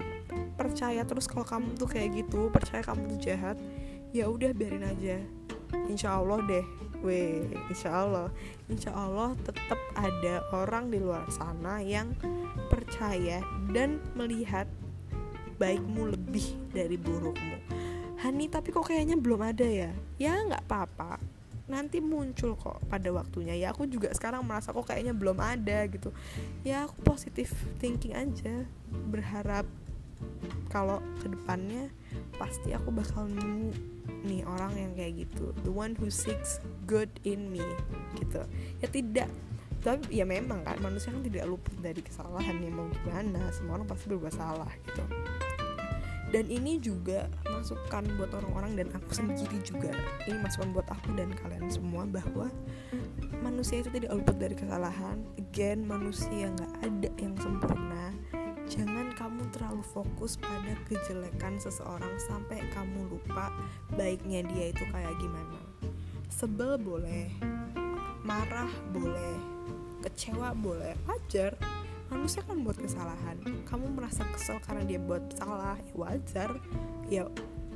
percaya 0.55 1.01
terus 1.03 1.25
kalau 1.29 1.45
kamu 1.45 1.75
tuh 1.77 1.89
kayak 1.89 2.25
gitu 2.25 2.49
percaya 2.49 2.81
kamu 2.81 3.17
tuh 3.17 3.19
jahat 3.21 3.57
ya 4.13 4.29
udah 4.29 4.53
biarin 4.53 4.85
aja. 4.85 5.17
Insya 5.89 6.17
Allah 6.17 6.39
deh 6.45 6.65
Weh, 7.05 7.45
insya 7.69 8.01
Allah, 8.01 8.33
insya 8.65 8.89
Allah 8.89 9.37
tetap 9.45 9.77
ada 9.93 10.41
orang 10.49 10.89
di 10.89 10.97
luar 10.97 11.29
sana 11.29 11.77
yang 11.85 12.17
percaya 12.73 13.45
dan 13.69 14.01
melihat 14.17 14.65
baikmu 15.61 16.17
lebih 16.17 16.57
dari 16.73 16.97
burukmu. 16.97 17.61
Hani, 18.25 18.49
tapi 18.49 18.73
kok 18.73 18.89
kayaknya 18.89 19.21
belum 19.21 19.45
ada 19.45 19.69
ya? 19.69 19.93
Ya 20.17 20.33
nggak 20.49 20.65
apa-apa, 20.65 21.21
nanti 21.69 22.01
muncul 22.01 22.57
kok 22.57 22.81
pada 22.89 23.09
waktunya. 23.13 23.53
Ya 23.53 23.69
aku 23.69 23.85
juga 23.85 24.09
sekarang 24.13 24.41
merasa 24.41 24.73
kok 24.73 24.89
kayaknya 24.89 25.13
belum 25.13 25.37
ada 25.37 25.85
gitu. 25.85 26.09
Ya 26.65 26.89
aku 26.89 26.97
positif 27.05 27.53
thinking 27.77 28.17
aja. 28.17 28.65
Berharap 29.13 29.69
kalau 30.73 31.01
ke 31.21 31.29
depannya 31.29 31.93
pasti 32.41 32.73
aku 32.73 32.89
bakal 32.89 33.29
nemu 33.29 33.94
nih 34.25 34.41
orang 34.45 34.73
yang 34.75 34.91
kayak 34.97 35.27
gitu. 35.27 35.53
The 35.61 35.73
one 35.73 35.93
who 35.97 36.09
seeks 36.09 36.61
good 36.89 37.09
in 37.25 37.49
me 37.53 37.63
gitu. 38.17 38.41
Ya 38.81 38.87
tidak. 38.89 39.29
Tapi 39.85 40.17
ya 40.17 40.25
memang 40.25 40.65
kan 40.65 40.81
manusia 40.81 41.13
kan 41.13 41.21
tidak 41.21 41.45
luput 41.45 41.77
dari 41.77 42.01
kesalahan 42.01 42.57
ya 42.57 42.73
mau 42.73 42.89
gimana 42.89 43.53
semua 43.53 43.77
orang 43.77 43.85
pasti 43.85 44.09
berbuat 44.09 44.33
salah 44.33 44.71
gitu. 44.81 45.03
Dan 46.33 46.49
ini 46.49 46.81
juga 46.81 47.29
masukan 47.47 48.03
buat 48.17 48.33
orang-orang 48.33 48.75
dan 48.81 48.87
aku 48.97 49.13
sendiri 49.13 49.61
juga. 49.61 49.93
Ini 50.25 50.41
masukan 50.41 50.73
buat 50.73 50.89
aku 50.89 51.13
dan 51.13 51.31
kalian 51.37 51.69
semua 51.69 52.03
bahwa 52.09 52.49
manusia 53.45 53.85
itu 53.85 53.93
tidak 53.93 54.09
luput 54.17 54.35
dari 54.41 54.57
kesalahan. 54.57 55.21
Again 55.37 55.85
manusia 55.85 56.49
nggak 56.49 56.71
ada 56.81 57.09
yang 57.21 57.37
sempurna 57.37 58.11
Jangan 58.65 59.13
kamu 59.13 59.45
terlalu 59.53 59.85
fokus 59.85 60.41
pada 60.41 60.73
kejelekan 60.89 61.61
seseorang 61.61 62.17
sampai 62.17 62.65
kamu 62.73 63.13
lupa 63.13 63.53
baiknya 63.93 64.41
dia 64.41 64.73
itu 64.73 64.83
kayak 64.89 65.13
gimana. 65.21 65.61
Sebel 66.33 66.81
boleh, 66.81 67.29
marah 68.25 68.69
boleh, 68.89 69.37
kecewa 70.01 70.57
boleh, 70.57 70.97
wajar. 71.05 71.53
Manusia 72.09 72.41
kan 72.45 72.61
buat 72.61 72.77
kesalahan. 72.77 73.37
Kamu 73.65 73.97
merasa 73.97 74.25
kesel 74.33 74.57
karena 74.61 74.85
dia 74.85 74.99
buat 75.01 75.25
salah, 75.37 75.77
ya 75.81 75.93
wajar. 75.93 76.49
Ya 77.05 77.23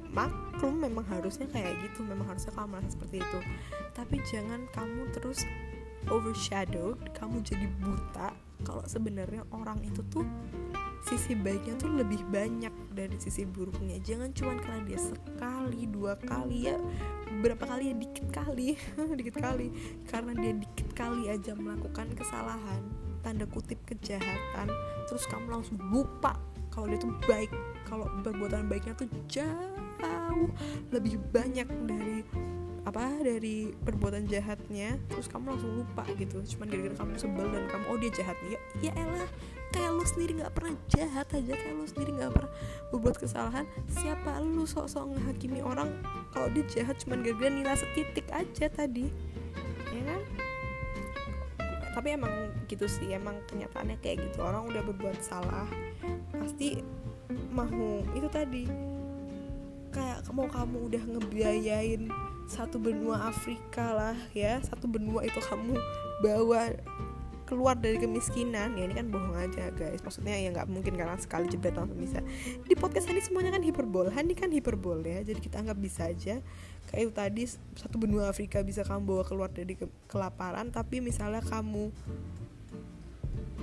maklum 0.10 0.81
memang 0.81 1.05
harusnya 1.05 1.46
kayak 1.53 1.86
gitu, 1.86 2.01
memang 2.01 2.34
harusnya 2.34 2.50
kamu 2.58 2.77
merasa 2.77 2.89
seperti 2.98 3.22
itu. 3.22 3.39
Tapi 3.93 4.15
jangan 4.25 4.65
kamu 4.74 5.13
terus 5.13 5.46
overshadowed, 6.10 7.00
kamu 7.16 7.42
jadi 7.46 7.68
buta 7.82 8.34
kalau 8.68 8.84
sebenarnya 8.84 9.48
orang 9.56 9.80
itu 9.88 10.04
tuh 10.12 10.28
sisi 11.08 11.32
baiknya 11.32 11.80
tuh 11.80 11.96
lebih 11.96 12.20
banyak 12.28 12.72
dari 12.92 13.16
sisi 13.16 13.48
buruknya. 13.48 14.04
Jangan 14.04 14.36
cuma 14.36 14.60
karena 14.60 14.84
dia 14.84 15.00
sekali 15.00 15.88
dua 15.88 16.20
kali 16.20 16.68
ya 16.68 16.78
berapa 17.39 17.63
kali 17.63 17.94
ya 17.94 17.96
dikit 17.96 18.28
kali 18.36 18.75
dikit 19.20 19.36
kali. 19.39 19.72
Karena 20.12 20.36
dia 20.36 20.54
dikit 20.60 20.89
kali 20.92 21.32
aja 21.32 21.56
melakukan 21.56 22.12
kesalahan 22.20 22.84
tanda 23.20 23.44
kutip 23.48 23.80
kejahatan 23.84 24.72
terus 25.12 25.28
kamu 25.28 25.51
langsung 25.60 25.75
lupa 25.92 26.36
kalau 26.72 26.92
dia 26.92 27.00
tuh 27.00 27.16
baik. 27.25 27.51
Kalau 27.88 28.06
perbuatan 28.22 28.70
baiknya 28.70 28.94
tuh 28.94 29.10
jauh 29.25 30.51
lebih 30.94 31.18
banyak 31.34 31.66
dari 31.89 32.22
apa 32.88 33.19
dari 33.19 33.71
perbuatan 33.74 34.29
jahatnya 34.29 34.95
terus 35.12 35.27
kamu 35.27 35.55
langsung 35.55 35.83
lupa 35.83 36.03
gitu. 36.15 36.39
Cuman 36.55 36.67
gara-gara 36.71 36.95
kamu 37.00 37.13
sebel 37.19 37.48
dan 37.51 37.63
kamu 37.67 37.86
oh 37.91 37.98
dia 38.00 38.12
jahat. 38.15 38.38
Ya 38.48 38.59
ya 38.79 38.91
elah 38.95 39.29
kayak 39.69 39.91
lu 39.93 40.03
sendiri 40.05 40.31
nggak 40.41 40.53
pernah 40.55 40.74
jahat 40.89 41.27
aja 41.29 41.53
kayak 41.53 41.75
lu 41.77 41.86
sendiri 41.86 42.12
nggak 42.15 42.31
pernah 42.33 42.51
berbuat 42.93 43.15
kesalahan. 43.19 43.65
Siapa 43.91 44.41
lu 44.41 44.63
sok-sok 44.63 45.05
ngehakimi 45.15 45.62
orang 45.62 45.89
kalau 46.31 46.48
dia 46.53 46.65
jahat 46.69 46.95
cuman 47.03 47.21
gara-gara 47.25 47.51
nilai 47.51 47.77
setitik 47.77 48.25
aja 48.31 48.65
tadi? 48.71 49.07
Ya 49.91 50.01
kan? 50.05 50.21
Tapi 52.00 52.07
emang 52.15 52.31
gitu 52.69 52.86
sih 52.88 53.12
emang 53.12 53.41
kenyataannya 53.50 53.98
kayak 54.00 54.24
gitu. 54.29 54.45
Orang 54.45 54.69
udah 54.69 54.81
berbuat 54.86 55.19
salah 55.19 55.67
pasti 56.31 56.79
mau 57.51 58.01
itu 58.15 58.29
tadi. 58.31 58.63
Kayak 59.89 60.21
mau 60.29 60.45
kamu 60.45 60.86
udah 60.86 61.03
ngebiayain 61.17 62.28
satu 62.50 62.82
benua 62.82 63.29
Afrika 63.29 63.94
lah 63.94 64.18
ya 64.34 64.58
satu 64.65 64.89
benua 64.89 65.22
itu 65.22 65.38
kamu 65.38 65.77
bawa 66.25 66.74
keluar 67.50 67.74
dari 67.74 67.98
kemiskinan. 67.98 68.77
Ya 68.77 68.86
ini 68.86 68.94
kan 68.94 69.10
bohong 69.10 69.34
aja 69.34 69.74
guys. 69.74 70.06
Maksudnya 70.06 70.38
ya 70.38 70.53
nggak 70.53 70.70
mungkin 70.70 70.94
karena 70.94 71.18
sekali 71.18 71.50
jebret 71.50 71.74
langsung 71.74 71.98
bisa. 71.98 72.22
Di 72.65 72.77
podcast 72.77 73.10
ini 73.10 73.25
semuanya 73.25 73.50
kan 73.58 73.65
hiperbol. 73.65 74.13
Ini 74.13 74.38
kan 74.38 74.53
hiperbol 74.53 75.01
ya 75.01 75.25
jadi 75.25 75.41
kita 75.41 75.65
anggap 75.65 75.77
bisa 75.82 76.06
aja. 76.13 76.41
Kayak 76.94 77.18
tadi 77.18 77.50
satu 77.74 77.98
benua 77.98 78.29
Afrika 78.29 78.62
bisa 78.62 78.86
kamu 78.86 79.01
bawa 79.01 79.24
keluar 79.25 79.50
dari 79.50 79.74
ke 79.74 79.89
kelaparan. 80.06 80.70
Tapi 80.70 81.01
misalnya 81.01 81.41
kamu 81.41 81.89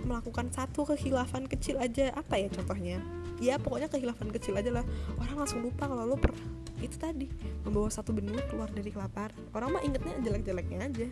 melakukan 0.07 0.51
satu 0.51 0.87
kehilafan 0.87 1.47
kecil 1.47 1.79
aja 1.79 2.11
apa 2.15 2.43
ya 2.43 2.51
contohnya? 2.51 2.99
Ya 3.39 3.55
pokoknya 3.63 3.87
kehilafan 3.87 4.35
kecil 4.35 4.59
aja 4.59 4.83
lah. 4.83 4.85
Orang 5.23 5.47
langsung 5.47 5.63
lupa 5.63 5.87
kalau 5.87 6.03
lo 6.11 6.19
pernah 6.19 6.66
itu 6.81 6.97
tadi 7.01 7.27
membawa 7.65 7.89
satu 7.89 8.13
benua 8.13 8.41
keluar 8.53 8.69
dari 8.69 8.93
kelaparan 8.93 9.37
orang 9.57 9.81
mah 9.81 9.83
ingetnya 9.85 10.15
jelek-jeleknya 10.21 10.79
aja. 10.87 11.09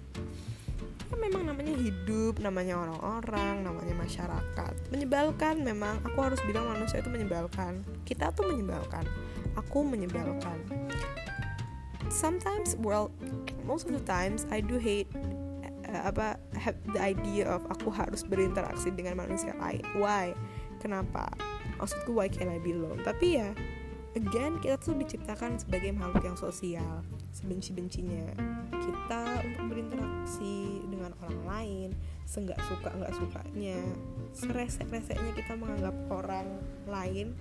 Ya 1.05 1.17
memang 1.21 1.47
namanya 1.47 1.75
hidup 1.79 2.41
namanya 2.43 2.81
orang-orang 2.81 3.63
namanya 3.63 3.95
masyarakat. 3.95 4.73
Menyebalkan 4.91 5.63
memang. 5.63 6.01
Aku 6.03 6.19
harus 6.21 6.41
bilang 6.49 6.67
manusia 6.67 7.01
itu 7.01 7.11
menyebalkan. 7.13 7.85
Kita 8.03 8.35
tuh 8.35 8.51
menyebalkan. 8.51 9.07
Aku 9.55 9.87
menyebalkan. 9.87 10.59
Sometimes 12.11 12.77
well 12.83 13.15
most 13.65 13.87
of 13.89 13.93
the 13.95 14.05
times 14.05 14.45
I 14.51 14.61
do 14.61 14.77
hate 14.77 15.09
uh, 15.89 16.11
apa 16.11 16.37
have 16.59 16.77
the 16.93 17.01
idea 17.01 17.49
of 17.49 17.65
aku 17.71 17.89
harus 17.95 18.27
berinteraksi 18.27 18.91
dengan 18.91 19.23
manusia 19.25 19.55
lain. 19.57 19.85
Why? 19.97 20.35
Kenapa? 20.83 21.31
Maksudku 21.81 22.13
why 22.13 22.29
can 22.29 22.51
I 22.51 22.61
be 22.61 22.77
alone? 22.77 23.01
Tapi 23.07 23.41
ya 23.41 23.55
again 24.15 24.63
kita 24.63 24.79
tuh 24.79 24.95
diciptakan 24.95 25.59
sebagai 25.59 25.91
makhluk 25.91 26.25
yang 26.27 26.39
sosial 26.39 27.03
sebenci-bencinya. 27.35 28.35
Kita 28.71 29.23
untuk 29.43 29.75
berinteraksi 29.75 30.83
dengan 30.87 31.11
orang 31.23 31.41
lain 31.45 31.89
seenggak 32.25 32.59
suka 32.67 32.89
nggak 32.95 33.15
sukanya 33.15 33.79
seresek-reseknya 34.33 35.33
kita 35.37 35.53
menganggap 35.61 35.95
orang 36.09 36.49
lain 36.89 37.37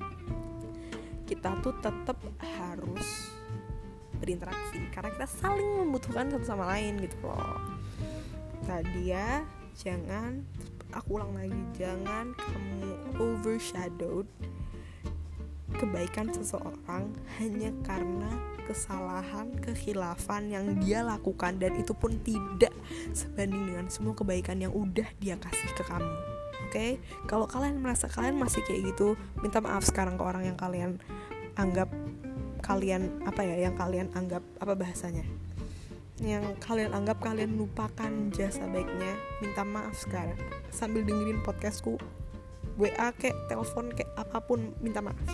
kita 1.24 1.56
tuh 1.64 1.74
tetap 1.80 2.18
harus 2.42 3.32
berinteraksi. 4.18 4.82
Karena 4.92 5.10
kita 5.14 5.28
saling 5.30 5.86
membutuhkan 5.86 6.30
satu 6.34 6.46
sama 6.46 6.68
lain 6.74 7.00
gitu 7.02 7.16
loh. 7.22 7.62
Tadi 8.66 9.14
ya 9.14 9.46
jangan 9.78 10.42
aku 10.94 11.18
ulang 11.18 11.34
lagi 11.34 11.62
jangan 11.74 12.34
kamu 12.38 12.94
overshadowed 13.18 14.30
kebaikan 15.76 16.32
seseorang 16.32 17.12
hanya 17.42 17.70
karena 17.84 18.30
kesalahan, 18.64 19.52
kekhilafan 19.60 20.48
yang 20.48 20.66
dia 20.80 21.04
lakukan 21.04 21.60
dan 21.60 21.76
itu 21.76 21.92
pun 21.92 22.16
tidak 22.24 22.72
sebanding 23.12 23.68
dengan 23.68 23.86
semua 23.92 24.16
kebaikan 24.16 24.58
yang 24.64 24.72
udah 24.72 25.06
dia 25.20 25.36
kasih 25.36 25.72
ke 25.76 25.84
kamu. 25.84 26.08
Oke, 26.08 26.72
okay? 26.72 26.92
kalau 27.30 27.46
kalian 27.46 27.84
merasa 27.84 28.10
kalian 28.10 28.40
masih 28.40 28.64
kayak 28.66 28.96
gitu, 28.96 29.14
minta 29.44 29.62
maaf 29.62 29.84
sekarang 29.86 30.18
ke 30.18 30.24
orang 30.24 30.48
yang 30.48 30.58
kalian 30.58 30.98
anggap 31.60 31.92
kalian 32.64 33.20
apa 33.28 33.44
ya, 33.44 33.68
yang 33.70 33.76
kalian 33.76 34.10
anggap 34.16 34.42
apa 34.58 34.74
bahasanya? 34.74 35.28
Yang 36.24 36.56
kalian 36.64 36.96
anggap 36.96 37.20
kalian 37.20 37.60
lupakan 37.60 38.32
jasa 38.32 38.66
baiknya, 38.72 39.14
minta 39.44 39.62
maaf 39.68 39.94
sekarang 40.00 40.40
sambil 40.74 41.06
dengerin 41.06 41.44
podcastku 41.46 42.00
WA 42.78 43.14
kayak 43.14 43.38
telepon 43.46 43.94
kayak 43.94 44.10
apa 44.18 44.42
pun 44.42 44.74
minta 44.82 44.98
maaf 45.04 45.30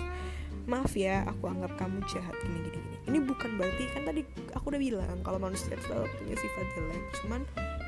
maaf 0.70 0.94
ya 0.94 1.26
aku 1.26 1.50
anggap 1.50 1.74
kamu 1.82 2.00
jahat. 2.06 2.36
Gini 2.46 2.60
gini 2.62 2.78
gini. 2.78 2.96
Ini 3.10 3.18
bukan 3.26 3.58
berarti 3.58 3.84
kan 3.90 4.02
tadi 4.06 4.22
aku 4.54 4.66
udah 4.70 4.82
bilang 4.82 5.18
kalau 5.26 5.42
manusia 5.42 5.74
selalu 5.82 6.06
punya 6.22 6.36
sifat 6.38 6.66
jelek. 6.78 7.04
Cuman 7.20 7.42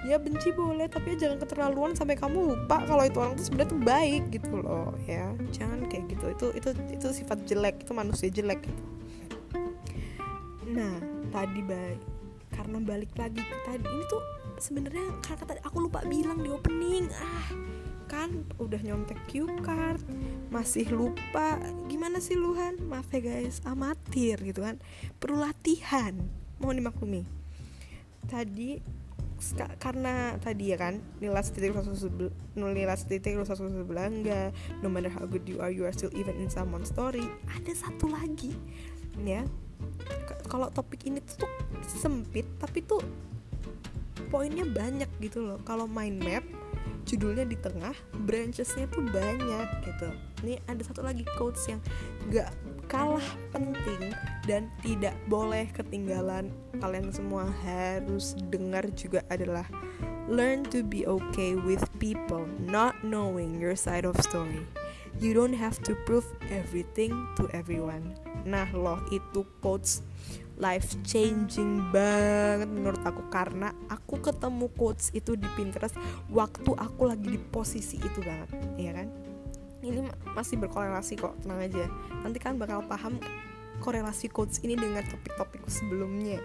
ya 0.10 0.18
benci 0.18 0.50
boleh 0.50 0.90
tapi 0.90 1.14
ya 1.14 1.30
jangan 1.30 1.38
keterlaluan 1.46 1.94
sampai 1.94 2.18
kamu 2.18 2.58
lupa 2.58 2.82
kalau 2.90 3.04
itu 3.06 3.18
orang 3.22 3.38
tuh 3.38 3.46
sebenarnya 3.46 3.70
tuh 3.70 3.82
baik 3.86 4.24
gitu 4.34 4.54
loh 4.58 4.90
ya. 5.06 5.30
Jangan 5.54 5.86
kayak 5.88 6.06
gitu. 6.10 6.26
Itu 6.34 6.48
itu 6.58 6.70
itu 6.90 7.08
sifat 7.14 7.46
jelek 7.46 7.86
itu 7.86 7.92
manusia 7.94 8.28
jelek 8.34 8.66
gitu. 8.66 8.84
nah 10.72 10.96
tadi 11.36 11.60
baik 11.68 12.00
karena 12.56 12.80
balik 12.80 13.12
lagi 13.20 13.44
ke 13.44 13.58
tadi 13.68 13.84
ini 13.84 14.04
tuh 14.08 14.24
sebenarnya 14.56 15.04
karena 15.20 15.44
tadi 15.44 15.60
aku 15.68 15.78
lupa 15.84 16.00
bilang 16.08 16.40
di 16.40 16.48
opening. 16.48 17.12
Ah 17.20 17.48
kan 18.12 18.44
udah 18.60 18.84
nyontek 18.84 19.15
cue 19.32 19.48
card 19.63 20.03
masih 20.51 20.91
lupa. 20.91 21.56
Gimana 21.88 22.20
sih 22.20 22.36
luhan? 22.36 22.75
Maaf 22.91 23.08
ya 23.15 23.24
guys 23.24 23.63
amatir 23.63 24.36
gitu 24.44 24.68
kan. 24.68 24.84
Perlu 25.15 25.39
latihan. 25.39 26.12
Mohon 26.60 26.84
dimaklumi. 26.84 27.24
Tadi 28.27 29.00
karena 29.82 30.38
tadi 30.38 30.70
ya 30.70 30.77
kan 30.77 31.01
nilai 31.18 31.41
titik 31.41 31.74
nilai 32.54 32.93
titik 32.93 33.41
belangga 33.89 34.54
no 34.86 34.88
matter 34.91 35.10
how 35.10 35.26
good 35.26 35.41
you 35.50 35.58
are 35.58 35.74
you 35.74 35.82
are 35.82 35.95
still 35.95 36.13
even 36.13 36.36
in 36.38 36.52
someone's 36.52 36.91
story. 36.91 37.26
Ada 37.50 37.88
satu 37.88 38.12
lagi 38.12 38.54
ya. 39.24 39.47
Kalau 40.45 40.67
topik 40.69 41.08
ini 41.10 41.24
tuh 41.24 41.50
sempit 41.88 42.45
tapi 42.62 42.86
tuh 42.86 43.02
poinnya 44.30 44.67
banyak 44.67 45.10
gitu 45.24 45.41
loh. 45.41 45.58
Kalau 45.65 45.89
mind 45.89 46.21
map 46.21 46.45
judulnya 47.06 47.46
di 47.48 47.58
tengah 47.58 47.94
branchesnya 48.26 48.88
tuh 48.90 49.04
banyak 49.10 49.68
gitu. 49.86 50.10
Ini 50.46 50.62
ada 50.66 50.82
satu 50.82 51.06
lagi 51.06 51.28
quotes 51.38 51.66
yang 51.70 51.82
gak 52.34 52.54
kalah 52.90 53.24
penting 53.54 54.14
dan 54.50 54.68
tidak 54.82 55.16
boleh 55.28 55.70
ketinggalan. 55.72 56.50
Kalian 56.82 57.14
semua 57.14 57.48
harus 57.64 58.34
dengar 58.50 58.88
juga 58.96 59.22
adalah 59.30 59.68
learn 60.32 60.64
to 60.68 60.82
be 60.82 61.04
okay 61.06 61.56
with 61.56 61.84
people 62.00 62.48
not 62.64 62.96
knowing 63.04 63.60
your 63.60 63.78
side 63.78 64.08
of 64.08 64.18
story. 64.24 64.66
You 65.20 65.36
don't 65.36 65.54
have 65.54 65.78
to 65.86 65.94
prove 66.08 66.26
everything 66.50 67.12
to 67.36 67.52
everyone 67.52 68.16
nah 68.45 68.67
loh 68.73 68.99
itu 69.13 69.45
quotes 69.62 70.01
life 70.62 70.93
changing 71.01 71.89
banget 71.89 72.69
menurut 72.69 73.01
aku. 73.01 73.25
Karena 73.34 73.73
aku 73.89 74.21
ketemu 74.21 74.69
quotes 74.77 75.10
itu 75.17 75.34
di 75.34 75.49
Pinterest 75.58 75.97
waktu 76.30 76.71
aku 76.77 77.10
lagi 77.10 77.34
di 77.34 77.41
posisi 77.41 77.97
itu 77.97 78.21
banget 78.21 78.49
ya 78.77 78.93
kan? 78.93 79.10
Ini 79.82 80.06
masih 80.38 80.62
berkorelasi 80.62 81.17
kok 81.17 81.34
tenang 81.41 81.65
aja. 81.65 81.89
Nanti 82.21 82.38
kan 82.38 82.62
bakal 82.62 82.86
paham 82.86 83.17
korelasi 83.82 84.30
quotes 84.30 84.62
ini 84.62 84.77
dengan 84.77 85.01
topik-topik 85.10 85.65
sebelumnya. 85.65 86.38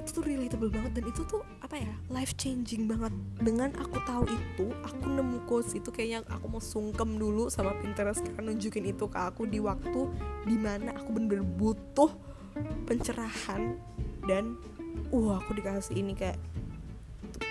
Itu 0.00 0.20
tuh 0.20 0.24
relatable 0.24 0.72
banget 0.72 0.96
dan 0.96 1.04
itu 1.04 1.20
tuh 1.28 1.44
apa 1.74 1.90
ya 1.90 1.98
life 2.14 2.38
changing 2.38 2.86
banget. 2.86 3.10
Dengan 3.42 3.74
aku 3.74 3.98
tahu 4.06 4.30
itu 4.30 4.70
aku 4.86 5.10
nemu 5.10 5.42
quotes 5.42 5.74
itu 5.74 5.90
kayaknya 5.90 6.22
aku 6.30 6.46
mau 6.46 6.62
sungkem 6.62 7.18
dulu 7.18 7.50
sama 7.50 7.74
Pinterest 7.82 8.22
karena 8.22 8.54
nunjukin 8.54 8.86
itu 8.86 9.10
ke 9.10 9.18
aku 9.18 9.42
di 9.42 9.58
waktu 9.58 10.06
di 10.46 10.54
mana 10.54 10.94
aku 10.94 11.10
bener-bener 11.10 11.42
butuh 11.42 12.14
pencerahan 12.86 13.74
dan 14.22 14.54
uh, 15.10 15.34
aku 15.34 15.58
dikasih 15.58 15.98
ini 15.98 16.14
kayak 16.14 16.38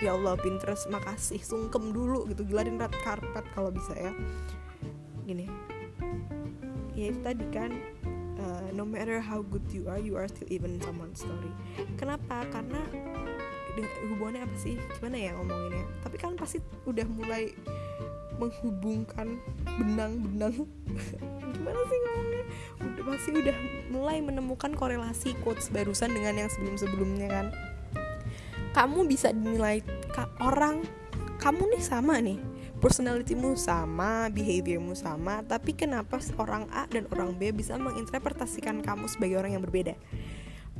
ya 0.00 0.16
Allah 0.16 0.40
Pinterest 0.40 0.88
makasih 0.88 1.44
sungkem 1.44 1.92
dulu 1.92 2.24
gitu 2.32 2.48
gelarin 2.48 2.80
red 2.80 2.96
carpet 3.04 3.44
kalau 3.52 3.68
bisa 3.68 3.92
ya. 3.92 4.16
Gini. 5.28 5.44
Ya 6.96 7.12
itu 7.12 7.20
tadi 7.20 7.44
kan 7.52 7.76
uh, 8.40 8.72
no 8.72 8.88
matter 8.88 9.20
how 9.20 9.44
good 9.44 9.68
you 9.68 9.84
are 9.84 10.00
you 10.00 10.16
are 10.16 10.32
still 10.32 10.48
even 10.48 10.80
someone's 10.80 11.20
story. 11.20 11.52
Kenapa? 12.00 12.48
Karena 12.48 12.80
hubungannya 13.82 14.46
apa 14.46 14.56
sih? 14.60 14.78
Gimana 14.98 15.16
ya 15.18 15.30
ngomonginnya? 15.34 15.84
Tapi 16.06 16.16
kan 16.20 16.38
pasti 16.38 16.62
udah 16.86 17.06
mulai 17.10 17.50
menghubungkan 18.38 19.38
benang-benang. 19.66 20.66
Gimana 21.54 21.80
sih 21.86 21.98
ngomongnya? 22.02 22.44
Udah 22.82 23.02
pasti 23.08 23.30
udah 23.34 23.56
mulai 23.90 24.18
menemukan 24.22 24.74
korelasi 24.74 25.38
quotes 25.42 25.70
barusan 25.70 26.14
dengan 26.14 26.46
yang 26.46 26.50
sebelum-sebelumnya 26.50 27.28
kan. 27.30 27.46
Kamu 28.74 29.06
bisa 29.06 29.30
dinilai 29.30 29.82
orang 30.42 30.82
kamu 31.38 31.78
nih 31.78 31.82
sama 31.82 32.18
nih. 32.18 32.38
Personalitymu 32.82 33.56
sama, 33.56 34.28
behaviormu 34.28 34.92
sama, 34.92 35.40
tapi 35.40 35.72
kenapa 35.72 36.20
orang 36.36 36.68
A 36.68 36.84
dan 36.84 37.08
orang 37.16 37.32
B 37.32 37.48
bisa 37.48 37.80
menginterpretasikan 37.80 38.84
kamu 38.84 39.08
sebagai 39.08 39.40
orang 39.40 39.56
yang 39.56 39.64
berbeda? 39.64 39.96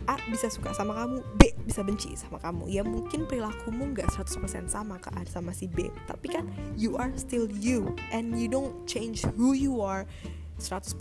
A 0.04 0.20
bisa 0.28 0.52
suka 0.52 0.76
sama 0.76 0.92
kamu, 0.92 1.24
B 1.40 1.54
bisa 1.64 1.80
benci 1.80 2.12
sama 2.14 2.36
kamu. 2.40 2.68
Ya 2.68 2.84
mungkin 2.84 3.24
perilakumu 3.24 3.96
nggak 3.96 4.12
100% 4.12 4.68
sama 4.68 5.00
ke 5.00 5.08
A 5.16 5.24
sama 5.24 5.56
si 5.56 5.66
B, 5.66 5.88
tapi 6.04 6.32
kan 6.32 6.44
you 6.76 7.00
are 7.00 7.12
still 7.16 7.48
you 7.48 7.92
and 8.12 8.36
you 8.36 8.46
don't 8.46 8.84
change 8.84 9.24
who 9.34 9.56
you 9.56 9.80
are 9.80 10.04
100% 10.60 10.92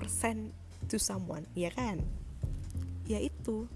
to 0.87 0.95
someone, 0.95 1.43
ya 1.53 1.71
kan? 1.71 1.99
Ya 3.03 3.19
itu, 3.19 3.67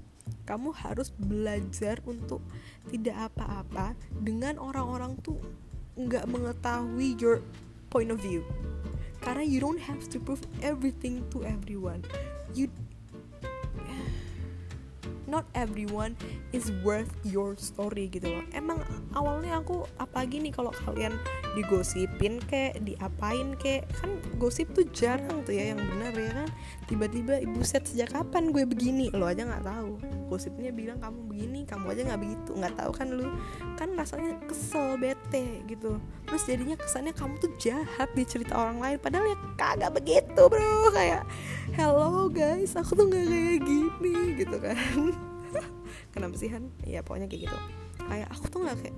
kamu 0.47 0.71
harus 0.71 1.11
belajar 1.15 1.99
untuk 2.07 2.39
tidak 2.87 3.31
apa-apa 3.31 3.95
dengan 4.23 4.55
orang-orang 4.59 5.19
tuh 5.19 5.39
nggak 5.97 6.29
mengetahui 6.29 7.17
your 7.19 7.43
point 7.89 8.11
of 8.13 8.19
view 8.21 8.43
karena 9.23 9.43
you 9.43 9.59
don't 9.59 9.81
have 9.81 9.99
to 10.07 10.21
prove 10.21 10.43
everything 10.61 11.25
to 11.33 11.41
everyone 11.43 11.99
you 12.53 12.69
not 15.27 15.43
everyone 15.53 16.15
is 16.55 16.71
worth 16.81 17.11
your 17.27 17.53
story 17.59 18.07
gitu 18.07 18.31
loh. 18.31 18.43
Emang 18.55 18.81
awalnya 19.13 19.59
aku 19.59 19.83
apa 19.99 20.23
gini 20.25 20.49
kalau 20.49 20.71
kalian 20.87 21.13
digosipin 21.57 22.37
kek 22.45 22.77
diapain 22.85 23.57
kek 23.57 23.89
kan 23.97 24.13
gosip 24.37 24.69
tuh 24.77 24.85
jarang 24.93 25.41
tuh 25.41 25.57
ya 25.57 25.73
yang 25.73 25.81
benar 25.81 26.13
ya 26.13 26.29
kan? 26.29 26.49
Tiba-tiba 26.85 27.41
ibu 27.41 27.65
set 27.65 27.89
sejak 27.89 28.13
kapan 28.13 28.53
gue 28.53 28.61
begini? 28.69 29.09
Lo 29.09 29.25
aja 29.25 29.41
nggak 29.41 29.65
tahu. 29.65 29.97
Gosipnya 30.29 30.69
bilang 30.69 31.01
kamu 31.01 31.19
begini 31.25 31.65
kamu 31.65 31.97
aja 31.97 32.01
nggak 32.13 32.21
begitu 32.21 32.51
nggak 32.53 32.75
tahu 32.77 32.91
kan 32.93 33.07
lu? 33.09 33.27
Kan 33.73 33.97
rasanya 33.97 34.37
kesel 34.45 35.01
bete 35.01 35.65
gitu. 35.65 35.97
Terus 36.29 36.43
jadinya 36.45 36.77
kesannya 36.77 37.17
kamu 37.17 37.33
tuh 37.41 37.51
jahat 37.57 38.09
di 38.13 38.23
cerita 38.29 38.53
orang 38.53 38.77
lain 38.77 38.97
padahal 39.01 39.25
ya 39.25 39.37
kagak 39.57 39.91
begitu 39.97 40.41
bro. 40.45 40.93
Kayak 40.93 41.25
hello 41.73 42.29
guys 42.29 42.77
aku 42.77 42.93
tuh 42.93 43.09
nggak 43.09 43.25
kayak 43.25 43.59
gini 43.65 44.15
gitu 44.37 44.57
kan. 44.61 44.77
Kenapa 46.13 46.37
sih 46.37 46.53
Han? 46.53 46.69
Ya 46.85 47.01
pokoknya 47.01 47.25
kayak 47.25 47.49
gitu. 47.49 47.57
Kayak 48.05 48.29
aku 48.29 48.45
tuh 48.53 48.59
nggak 48.61 48.77
kayak 48.85 48.97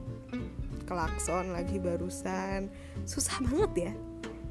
klakson 0.89 1.53
lagi 1.53 1.77
barusan. 1.77 2.73
Susah 3.05 3.37
banget 3.45 3.93
ya 3.93 3.93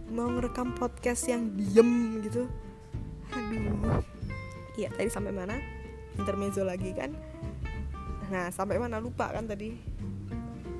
mau 0.08 0.28
ngerekam 0.32 0.72
podcast 0.72 1.28
yang 1.28 1.52
diem 1.52 2.24
gitu. 2.24 2.48
Aduh. 3.32 4.00
Iya 4.78 4.88
tadi 4.96 5.10
sampai 5.12 5.32
mana? 5.34 5.60
Intermezzo 6.16 6.64
lagi 6.64 6.96
kan? 6.96 7.12
Nah 8.32 8.48
sampai 8.48 8.80
mana 8.80 9.02
lupa 9.02 9.28
kan 9.28 9.44
tadi? 9.44 9.76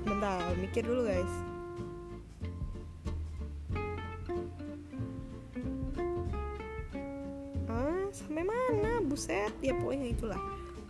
Bentar 0.01 0.57
mikir 0.57 0.81
dulu 0.81 1.05
guys. 1.05 1.33
Ah 7.69 8.07
sampai 8.09 8.43
mana? 8.47 8.97
Buset 9.05 9.53
ya 9.61 9.77
pokoknya 9.77 10.07
itulah. 10.09 10.41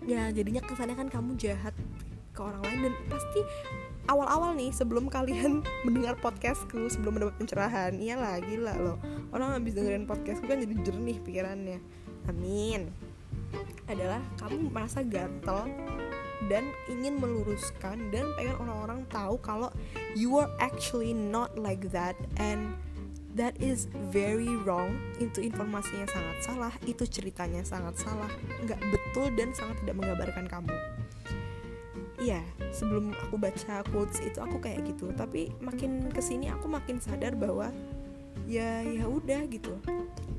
Ya 0.08 0.32
jadinya 0.32 0.63
kesannya 0.63 0.95
kan 0.95 1.12
kamu 1.12 1.36
jahat 1.36 1.75
ke 2.32 2.39
orang 2.39 2.63
lain 2.63 2.79
dan 2.88 2.95
pasti 3.12 3.41
awal-awal 4.09 4.57
nih 4.57 4.73
sebelum 4.73 5.05
kalian 5.05 5.61
mendengar 5.85 6.17
podcastku 6.17 6.89
sebelum 6.89 7.21
mendapat 7.21 7.37
pencerahan. 7.37 7.93
Iyalah 7.93 8.41
gila 8.41 8.73
loh. 8.81 8.97
Orang 9.29 9.53
habis 9.53 9.77
dengerin 9.77 10.09
podcastku 10.09 10.49
kan 10.49 10.57
jadi 10.57 10.75
jernih 10.81 11.21
pikirannya. 11.21 11.79
Amin. 12.25 12.89
Adalah 13.85 14.21
kamu 14.41 14.73
merasa 14.73 15.05
gatel 15.05 15.69
dan 16.49 16.65
ingin 16.89 17.21
meluruskan 17.21 18.09
dan 18.09 18.25
pengen 18.33 18.57
orang-orang 18.57 19.05
tahu 19.13 19.37
kalau 19.43 19.69
you 20.17 20.33
are 20.41 20.49
actually 20.57 21.13
not 21.13 21.53
like 21.59 21.93
that 21.93 22.17
and 22.41 22.73
that 23.37 23.53
is 23.61 23.85
very 24.09 24.49
wrong. 24.65 24.97
Itu 25.21 25.45
informasinya 25.45 26.09
sangat 26.09 26.37
salah 26.41 26.73
itu 26.89 27.05
ceritanya 27.05 27.61
sangat 27.61 28.01
salah. 28.01 28.29
Nggak 28.65 28.81
betul 28.89 29.29
dan 29.37 29.53
sangat 29.53 29.77
tidak 29.85 30.01
menggambarkan 30.01 30.49
kamu 30.49 30.98
iya 32.19 32.43
sebelum 32.71 33.15
aku 33.27 33.39
baca 33.39 33.82
quotes 33.89 34.19
itu 34.19 34.39
aku 34.39 34.60
kayak 34.60 34.86
gitu. 34.86 35.12
Tapi 35.15 35.51
makin 35.63 36.12
ke 36.12 36.19
sini 36.19 36.51
aku 36.51 36.67
makin 36.67 36.99
sadar 36.99 37.34
bahwa 37.34 37.71
ya 38.45 38.84
ya 38.84 39.08
udah 39.08 39.47
gitu. 39.47 39.75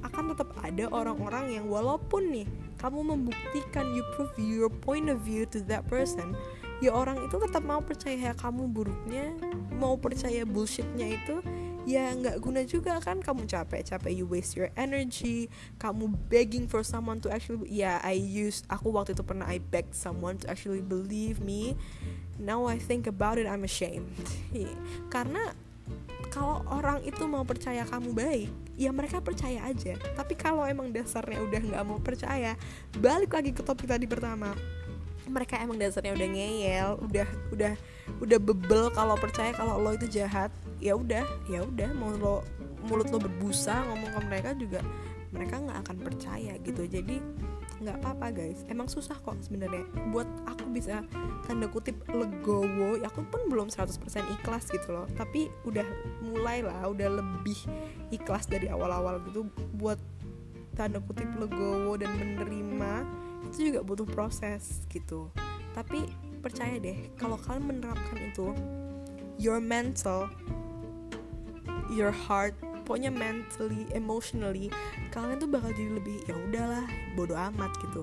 Akan 0.01 0.33
tetap 0.33 0.53
ada 0.61 0.89
orang-orang 0.93 1.57
yang 1.61 1.67
walaupun 1.69 2.33
nih 2.33 2.47
kamu 2.81 3.17
membuktikan 3.17 3.93
you 3.93 4.05
prove 4.17 4.33
your 4.41 4.73
point 4.73 5.13
of 5.13 5.21
view 5.21 5.45
to 5.45 5.61
that 5.69 5.85
person 5.89 6.33
ya 6.81 6.97
orang 6.97 7.21
itu 7.21 7.37
tetap 7.37 7.61
mau 7.61 7.85
percaya 7.85 8.33
kamu 8.33 8.65
buruknya 8.73 9.37
mau 9.77 10.01
percaya 10.01 10.49
bullshitnya 10.49 11.21
itu 11.21 11.45
ya 11.89 12.13
nggak 12.13 12.37
guna 12.41 12.65
juga 12.67 12.99
kan? 13.01 13.21
Kamu 13.21 13.49
capek 13.49 13.85
capek 13.87 14.13
you 14.13 14.27
waste 14.29 14.57
your 14.57 14.69
energy. 14.77 15.49
Kamu 15.81 16.13
begging 16.29 16.69
for 16.69 16.85
someone 16.85 17.21
to 17.25 17.29
actually 17.33 17.69
ya 17.71 17.97
yeah, 17.97 17.97
I 18.01 18.17
use 18.17 18.65
aku 18.69 18.93
waktu 18.93 19.17
itu 19.17 19.25
pernah 19.25 19.49
I 19.49 19.61
beg 19.61 19.93
someone 19.97 20.41
to 20.43 20.47
actually 20.51 20.85
believe 20.85 21.41
me. 21.41 21.77
Now 22.41 22.65
I 22.69 22.81
think 22.81 23.09
about 23.09 23.37
it 23.37 23.45
I'm 23.45 23.65
ashamed. 23.65 24.13
Karena 25.15 25.53
kalau 26.31 26.63
orang 26.71 27.03
itu 27.03 27.27
mau 27.27 27.43
percaya 27.43 27.83
kamu 27.83 28.15
baik 28.15 28.49
ya 28.81 28.89
mereka 28.95 29.21
percaya 29.21 29.67
aja. 29.67 29.99
Tapi 30.17 30.39
kalau 30.39 30.65
emang 30.65 30.89
dasarnya 30.89 31.43
udah 31.45 31.61
nggak 31.61 31.85
mau 31.85 32.01
percaya 32.01 32.57
balik 32.97 33.37
lagi 33.37 33.53
ke 33.53 33.61
topik 33.61 33.91
tadi 33.91 34.09
pertama 34.09 34.57
mereka 35.31 35.57
emang 35.63 35.79
dasarnya 35.79 36.13
udah 36.13 36.29
ngeyel 36.29 36.91
udah 37.07 37.29
udah 37.55 37.73
udah 38.19 38.39
bebel 38.43 38.91
kalau 38.93 39.15
percaya 39.15 39.55
kalau 39.55 39.79
lo 39.79 39.95
itu 39.95 40.11
jahat 40.11 40.51
ya 40.83 40.99
udah 40.99 41.25
ya 41.47 41.63
udah 41.63 41.89
mau 41.95 42.11
lo 42.19 42.37
mulut 42.91 43.09
lo 43.13 43.23
berbusa 43.23 43.87
ngomong 43.87 44.11
ke 44.11 44.21
mereka 44.27 44.51
juga 44.57 44.81
mereka 45.31 45.63
nggak 45.63 45.79
akan 45.87 45.97
percaya 46.03 46.53
gitu. 46.63 46.83
Jadi 46.87 47.23
nggak 47.81 47.97
apa-apa 48.03 48.27
guys. 48.35 48.67
Emang 48.69 48.91
susah 48.91 49.17
kok 49.23 49.39
sebenarnya. 49.41 49.87
Buat 50.11 50.29
aku 50.47 50.69
bisa 50.75 51.07
tanda 51.47 51.71
kutip 51.71 51.97
legowo 52.11 52.99
ya 53.01 53.09
aku 53.09 53.25
pun 53.31 53.47
belum 53.49 53.71
100% 53.71 53.97
ikhlas 54.41 54.69
gitu 54.69 54.91
loh. 54.91 55.07
Tapi 55.15 55.49
udah 55.65 55.87
mulai 56.21 56.67
lah 56.67 56.91
udah 56.91 57.23
lebih 57.23 57.57
ikhlas 58.11 58.51
dari 58.51 58.69
awal-awal 58.69 59.23
gitu. 59.31 59.47
Buat 59.79 60.03
tanda 60.75 60.99
kutip 60.99 61.31
legowo 61.39 61.95
dan 61.95 62.11
menerima 62.19 63.07
itu 63.49 63.73
juga 63.73 63.81
butuh 63.87 64.09
proses 64.09 64.85
gitu. 64.93 65.33
Tapi 65.73 66.05
percaya 66.41 66.77
deh 66.81 67.13
kalau 67.21 67.37
kalian 67.37 67.69
menerapkan 67.69 68.19
itu 68.21 68.53
your 69.37 69.61
mental 69.61 70.29
your 71.93 72.13
heart 72.13 72.57
pokoknya 72.89 73.13
mentally 73.13 73.85
emotionally 73.93 74.73
kalian 75.13 75.37
tuh 75.37 75.47
bakal 75.47 75.71
jadi 75.71 76.01
lebih 76.01 76.17
ya 76.27 76.35
udahlah 76.35 76.87
bodoh 77.15 77.39
amat 77.39 77.71
gitu. 77.85 78.03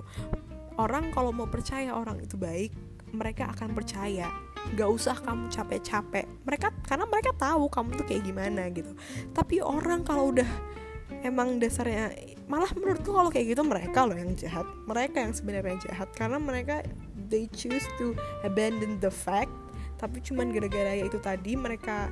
Orang 0.78 1.10
kalau 1.10 1.34
mau 1.34 1.50
percaya 1.50 1.90
orang 1.92 2.22
itu 2.22 2.38
baik 2.38 2.70
mereka 3.12 3.50
akan 3.52 3.74
percaya. 3.74 4.30
Gak 4.76 4.90
usah 4.90 5.16
kamu 5.18 5.48
capek-capek. 5.48 6.28
Mereka 6.44 6.70
karena 6.84 7.04
mereka 7.08 7.32
tahu 7.34 7.66
kamu 7.72 7.96
tuh 7.96 8.06
kayak 8.06 8.22
gimana 8.24 8.68
gitu. 8.70 8.92
Tapi 9.32 9.64
orang 9.64 10.04
kalau 10.04 10.30
udah 10.30 10.48
emang 11.24 11.58
dasarnya 11.58 12.12
malah 12.48 12.72
menurutku 12.72 13.12
kalau 13.12 13.28
kayak 13.28 13.54
gitu 13.54 13.62
mereka 13.62 14.08
loh 14.08 14.16
yang 14.16 14.32
jahat. 14.34 14.64
Mereka 14.88 15.16
yang 15.20 15.32
sebenarnya 15.36 15.76
jahat. 15.84 16.08
Karena 16.16 16.40
mereka 16.40 16.80
they 17.28 17.46
choose 17.52 17.84
to 18.00 18.16
abandon 18.42 18.96
the 19.04 19.12
fact. 19.12 19.52
Tapi 20.00 20.24
cuman 20.24 20.50
gara-gara 20.50 20.96
ya 20.96 21.04
itu 21.04 21.20
tadi 21.20 21.54
mereka 21.54 22.08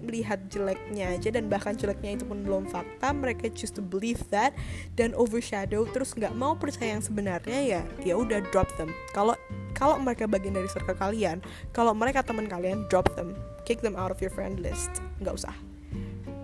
melihat 0.00 0.40
jeleknya 0.48 1.12
aja 1.12 1.28
dan 1.28 1.52
bahkan 1.52 1.76
jeleknya 1.76 2.16
itu 2.16 2.24
pun 2.24 2.40
belum 2.40 2.64
fakta 2.64 3.12
mereka 3.12 3.52
choose 3.52 3.68
to 3.68 3.84
believe 3.84 4.16
that 4.32 4.56
dan 4.96 5.12
overshadow 5.12 5.84
terus 5.92 6.16
nggak 6.16 6.32
mau 6.32 6.56
percaya 6.56 6.96
yang 6.96 7.04
sebenarnya 7.04 7.60
ya 7.60 7.82
ya 8.00 8.14
udah 8.16 8.40
drop 8.48 8.68
them. 8.80 8.88
Kalau 9.12 9.36
kalau 9.76 10.00
mereka 10.00 10.24
bagian 10.24 10.56
dari 10.56 10.70
circle 10.72 10.96
kalian 10.96 11.44
kalau 11.76 11.92
mereka 11.92 12.24
teman 12.24 12.48
kalian 12.48 12.86
drop 12.88 13.12
them. 13.12 13.36
Kick 13.64 13.80
them 13.80 13.96
out 13.96 14.12
of 14.12 14.20
your 14.20 14.32
friend 14.32 14.60
list. 14.60 15.04
Nggak 15.20 15.40
usah. 15.40 15.54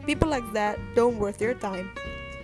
People 0.09 0.33
like 0.33 0.45
that 0.57 0.81
don't 0.97 1.21
worth 1.21 1.41
your 1.41 1.57
time 1.57 1.93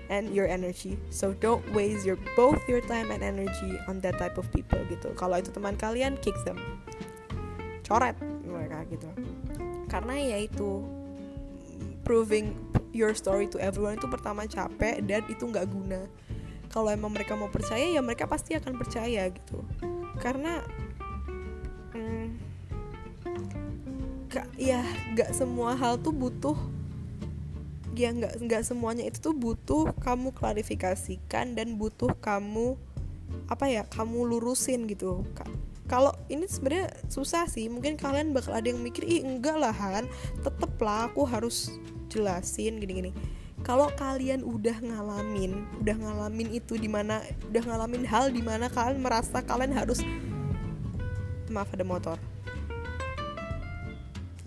and 0.09 0.31
your 0.35 0.47
energy. 0.47 0.99
So 1.11 1.35
don't 1.39 1.63
waste 1.75 2.07
your 2.07 2.19
both 2.35 2.63
your 2.71 2.81
time 2.85 3.11
and 3.11 3.23
energy 3.23 3.79
on 3.91 4.01
that 4.03 4.19
type 4.19 4.39
of 4.39 4.49
people 4.55 4.79
gitu. 4.91 5.15
Kalau 5.19 5.39
itu 5.39 5.51
teman 5.51 5.75
kalian, 5.75 6.19
kick 6.23 6.37
them. 6.47 6.59
Coret 7.87 8.19
mereka 8.47 8.83
gitu. 8.91 9.09
Karena 9.87 10.15
ya 10.19 10.39
itu 10.43 10.83
proving 12.07 12.55
your 12.95 13.13
story 13.13 13.51
to 13.51 13.59
everyone 13.59 13.99
itu 13.99 14.07
pertama 14.07 14.47
capek 14.47 15.03
dan 15.05 15.23
itu 15.27 15.47
nggak 15.47 15.67
guna. 15.71 16.07
Kalau 16.71 16.91
emang 16.91 17.15
mereka 17.15 17.39
mau 17.39 17.49
percaya 17.49 17.83
ya 17.83 18.03
mereka 18.03 18.27
pasti 18.27 18.55
akan 18.59 18.75
percaya 18.79 19.31
gitu. 19.31 19.63
Karena 20.19 20.63
hmm, 21.95 22.27
ya 24.59 24.83
nggak 25.15 25.31
semua 25.33 25.79
hal 25.79 25.97
tuh 26.01 26.13
butuh 26.13 26.76
ya 27.97 28.13
nggak 28.13 28.45
nggak 28.45 28.63
semuanya 28.63 29.09
itu 29.09 29.19
tuh 29.19 29.33
butuh 29.33 29.97
kamu 30.05 30.37
klarifikasikan 30.37 31.57
dan 31.57 31.81
butuh 31.81 32.13
kamu 32.21 32.77
apa 33.49 33.67
ya 33.67 33.83
kamu 33.89 34.37
lurusin 34.37 34.85
gitu. 34.85 35.25
Kalau 35.87 36.11
ini 36.27 36.51
sebenarnya 36.51 36.91
susah 37.07 37.47
sih. 37.47 37.71
Mungkin 37.71 37.95
kalian 37.95 38.35
bakal 38.35 38.59
ada 38.59 38.67
yang 38.67 38.83
mikir 38.83 39.07
ih 39.07 39.23
enggak 39.23 39.55
lah 39.55 39.71
Han. 39.71 40.11
Tetep 40.43 40.73
lah 40.83 41.09
aku 41.11 41.23
harus 41.25 41.73
jelasin 42.11 42.83
gini-gini. 42.83 43.15
Kalau 43.63 43.91
kalian 43.99 44.47
udah 44.47 44.79
ngalamin 44.79 45.67
udah 45.83 45.97
ngalamin 45.99 46.55
itu 46.55 46.79
di 46.79 46.87
mana 46.87 47.23
udah 47.51 47.63
ngalamin 47.67 48.05
hal 48.07 48.31
di 48.31 48.43
mana 48.43 48.71
kalian 48.71 49.03
merasa 49.03 49.43
kalian 49.43 49.75
harus 49.75 50.03
maaf 51.51 51.71
ada 51.71 51.87
motor. 51.87 52.19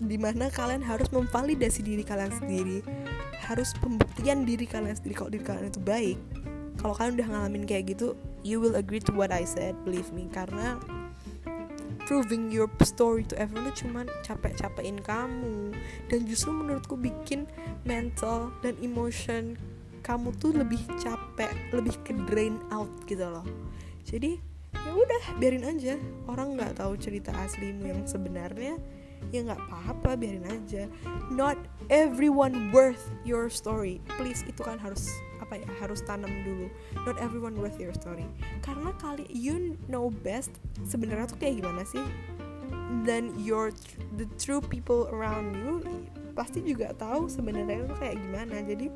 Di 0.00 0.16
mana 0.16 0.48
kalian 0.48 0.80
harus 0.84 1.08
memvalidasi 1.12 1.84
diri 1.84 2.04
kalian 2.04 2.32
sendiri 2.32 2.80
harus 3.50 3.74
pembuktian 3.82 4.46
diri 4.46 4.62
kalian 4.62 4.94
sendiri 4.94 5.18
kalau 5.18 5.30
diri 5.34 5.42
kalian 5.42 5.66
itu 5.74 5.82
baik. 5.82 6.18
Kalau 6.78 6.94
kalian 6.94 7.18
udah 7.18 7.28
ngalamin 7.34 7.66
kayak 7.66 7.98
gitu 7.98 8.14
you 8.46 8.62
will 8.62 8.78
agree 8.78 9.02
to 9.02 9.10
what 9.10 9.34
I 9.34 9.42
said 9.42 9.74
believe 9.82 10.14
me. 10.14 10.30
Karena 10.30 10.78
proving 12.06 12.54
your 12.54 12.70
story 12.86 13.26
to 13.26 13.34
everyone 13.34 13.66
itu 13.74 13.90
cuman 13.90 14.06
capek-capekin 14.22 15.02
kamu. 15.02 15.74
Dan 16.06 16.30
justru 16.30 16.54
menurutku 16.54 16.94
bikin 16.94 17.50
mental 17.82 18.54
dan 18.62 18.78
emotion 18.78 19.58
kamu 20.00 20.32
tuh 20.38 20.54
lebih 20.54 20.80
capek 21.02 21.50
lebih 21.74 21.98
ke 22.06 22.14
drain 22.30 22.56
out 22.70 22.88
gitu 23.10 23.26
loh. 23.26 23.44
Jadi 24.06 24.38
ya 24.78 24.92
udah 24.94 25.22
biarin 25.42 25.66
aja. 25.66 25.98
Orang 26.30 26.54
nggak 26.54 26.78
tahu 26.78 26.94
cerita 26.96 27.34
aslimu 27.34 27.82
yang 27.82 28.02
sebenarnya 28.06 28.78
ya 29.28 29.46
nggak 29.46 29.60
apa-apa 29.68 30.16
biarin 30.18 30.46
aja. 30.48 30.88
Not 31.30 31.60
everyone 31.92 32.72
worth 32.74 33.12
your 33.22 33.52
story. 33.52 34.00
Please 34.18 34.42
itu 34.48 34.60
kan 34.64 34.80
harus 34.80 35.12
apa 35.38 35.60
ya 35.62 35.68
harus 35.78 36.02
tanam 36.02 36.30
dulu. 36.42 36.66
Not 37.06 37.20
everyone 37.22 37.54
worth 37.58 37.78
your 37.78 37.94
story. 37.94 38.26
Karena 38.64 38.90
kali 38.98 39.28
you 39.30 39.78
know 39.86 40.10
best 40.24 40.56
sebenarnya 40.88 41.30
tuh 41.30 41.38
kayak 41.38 41.62
gimana 41.62 41.86
sih? 41.86 42.02
Dan 43.06 43.30
your 43.38 43.70
the 44.18 44.26
true 44.36 44.60
people 44.60 45.06
around 45.14 45.54
you 45.54 45.78
pasti 46.34 46.62
juga 46.62 46.90
tahu 46.98 47.30
sebenarnya 47.30 47.86
tuh 47.86 47.98
kayak 47.98 48.18
gimana. 48.18 48.62
Jadi 48.66 48.90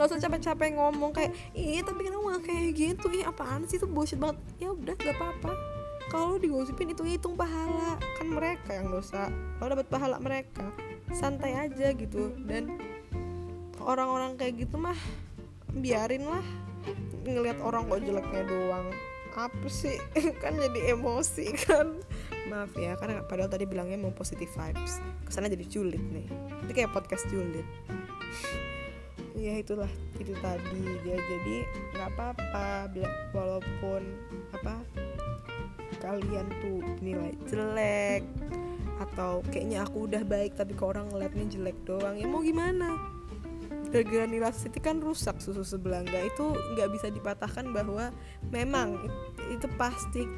nggak 0.00 0.06
usah 0.06 0.22
capek-capek 0.22 0.80
ngomong 0.80 1.12
kayak 1.12 1.36
ih 1.52 1.84
tapi 1.84 2.08
kenapa 2.08 2.40
kayak 2.40 2.72
gitu? 2.72 3.12
Ih 3.12 3.28
apaan 3.28 3.68
sih? 3.68 3.76
Itu 3.76 3.84
bullshit 3.84 4.16
banget. 4.16 4.40
Ya 4.56 4.72
udah 4.72 4.96
gak 4.96 5.12
apa-apa 5.12 5.69
kalau 6.10 6.36
digosipin 6.42 6.90
itu 6.90 7.06
hitung 7.06 7.38
pahala. 7.38 7.94
Kan 8.18 8.34
mereka 8.34 8.74
yang 8.74 8.90
dosa. 8.90 9.30
Kalau 9.62 9.78
dapat 9.78 9.86
pahala 9.86 10.18
mereka. 10.18 10.66
Santai 11.14 11.54
aja 11.54 11.94
gitu. 11.94 12.34
Dan 12.42 12.76
orang-orang 13.78 14.34
kayak 14.34 14.66
gitu 14.66 14.76
mah 14.76 14.98
biarin 15.70 16.26
lah. 16.26 16.42
Ngelihat 17.22 17.62
orang 17.62 17.86
kok 17.86 18.02
jeleknya 18.02 18.42
doang. 18.42 18.90
Apa 19.38 19.70
sih? 19.70 20.02
Kan 20.42 20.58
jadi 20.58 20.98
emosi 20.98 21.54
kan. 21.54 21.94
Maaf 22.50 22.74
ya 22.74 22.98
karena 22.98 23.22
padahal 23.22 23.46
tadi 23.46 23.62
bilangnya 23.62 23.94
mau 23.94 24.10
positive 24.10 24.50
vibes. 24.50 24.98
Ke 25.22 25.30
sana 25.30 25.46
jadi 25.46 25.62
julid 25.70 26.02
nih. 26.02 26.26
Itu 26.66 26.72
kayak 26.74 26.90
podcast 26.92 27.24
julid. 27.30 27.64
Ya 29.38 29.56
itulah. 29.56 29.88
Itu 30.20 30.36
tadi. 30.42 30.84
Ya 31.06 31.16
jadi 31.16 31.64
nggak 31.96 32.08
apa-apa. 32.12 32.92
Walaupun 33.32 34.02
apa 34.52 34.84
kalian 36.00 36.48
tuh 36.64 36.80
nilai 37.04 37.36
jelek 37.46 38.24
atau 39.00 39.40
kayaknya 39.48 39.88
aku 39.88 40.04
udah 40.04 40.22
baik 40.28 40.60
tapi 40.60 40.76
ke 40.76 40.84
orang 40.84 41.08
ngeliatnya 41.08 41.48
jelek 41.48 41.76
doang 41.88 42.20
ya 42.20 42.28
mau 42.28 42.44
gimana? 42.44 43.00
Gara-gara 43.90 44.28
nilai 44.28 44.54
Siti 44.54 44.78
kan 44.78 45.02
rusak 45.02 45.42
susu 45.42 45.66
sebelangga. 45.66 46.20
Itu 46.22 46.54
nggak 46.54 46.88
bisa 46.94 47.06
dipatahkan 47.10 47.74
bahwa 47.74 48.14
memang 48.54 48.94
itu 49.50 49.66
pasti 49.74 50.28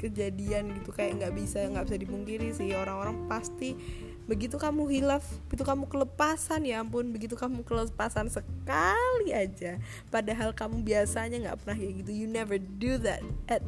kejadian 0.00 0.74
gitu. 0.80 0.90
Kayak 0.90 1.22
nggak 1.22 1.34
bisa 1.38 1.70
nggak 1.70 1.86
bisa 1.86 1.98
dipungkiri 2.00 2.48
sih. 2.50 2.74
Orang-orang 2.74 3.30
pasti 3.30 3.78
begitu 4.24 4.56
kamu 4.56 4.88
hilaf 4.88 5.20
begitu 5.52 5.68
kamu 5.68 5.84
kelepasan 5.84 6.64
ya 6.64 6.80
ampun 6.80 7.12
begitu 7.12 7.36
kamu 7.36 7.62
kelepasan 7.62 8.26
sekali 8.26 9.30
aja. 9.30 9.78
Padahal 10.08 10.50
kamu 10.56 10.82
biasanya 10.82 11.36
nggak 11.46 11.56
pernah 11.62 11.76
kayak 11.78 11.94
gitu. 12.02 12.10
You 12.10 12.26
never 12.26 12.58
do 12.58 12.98
that 13.04 13.22
at 13.46 13.62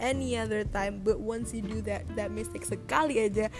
any 0.00 0.34
other 0.34 0.64
time 0.64 1.04
but 1.04 1.20
once 1.20 1.52
you 1.52 1.60
do 1.60 1.84
that 1.84 2.08
that 2.16 2.32
mistake 2.32 2.64
sekali 2.64 3.20
aja 3.20 3.52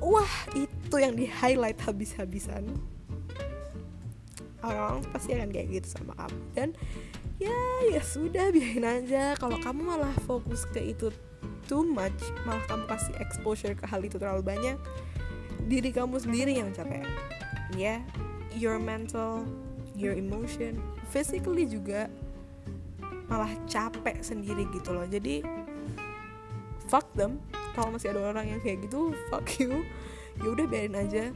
wah 0.00 0.34
itu 0.56 0.96
yang 0.96 1.14
di 1.14 1.28
highlight 1.28 1.78
habis-habisan. 1.84 2.66
Orang-orang 4.60 5.04
pasti 5.12 5.36
akan 5.36 5.48
kayak 5.52 5.68
gitu 5.80 5.88
sama 6.00 6.12
kamu. 6.16 6.40
Dan 6.56 6.68
ya 7.40 7.56
ya 7.88 8.00
sudah 8.04 8.52
biarin 8.52 8.84
aja. 8.84 9.36
Kalau 9.36 9.56
kamu 9.60 9.80
malah 9.84 10.12
fokus 10.24 10.64
ke 10.68 10.92
itu 10.92 11.12
too 11.68 11.86
much 11.86 12.18
malah 12.42 12.64
kamu 12.66 12.84
kasih 12.90 13.14
exposure 13.22 13.76
ke 13.78 13.86
hal 13.86 14.02
itu 14.02 14.18
terlalu 14.18 14.42
banyak 14.42 14.76
diri 15.70 15.94
kamu 15.94 16.18
sendiri 16.18 16.52
yang 16.58 16.72
capek. 16.74 17.04
Ya 17.76 17.78
yeah, 17.78 18.00
your 18.56 18.76
mental 18.82 19.46
your 19.94 20.16
emotion 20.16 20.80
physically 21.08 21.68
juga 21.68 22.10
malah 23.30 23.52
capek 23.70 24.20
sendiri 24.20 24.66
gitu 24.74 24.90
loh. 24.90 25.06
Jadi 25.06 25.40
fuck 26.90 27.06
them. 27.14 27.38
Kalau 27.78 27.94
masih 27.94 28.10
ada 28.10 28.34
orang 28.34 28.50
yang 28.50 28.60
kayak 28.60 28.82
gitu 28.90 29.14
fuck 29.30 29.46
you. 29.62 29.86
Ya 30.42 30.50
udah 30.50 30.66
biarin 30.66 30.98
aja. 30.98 31.30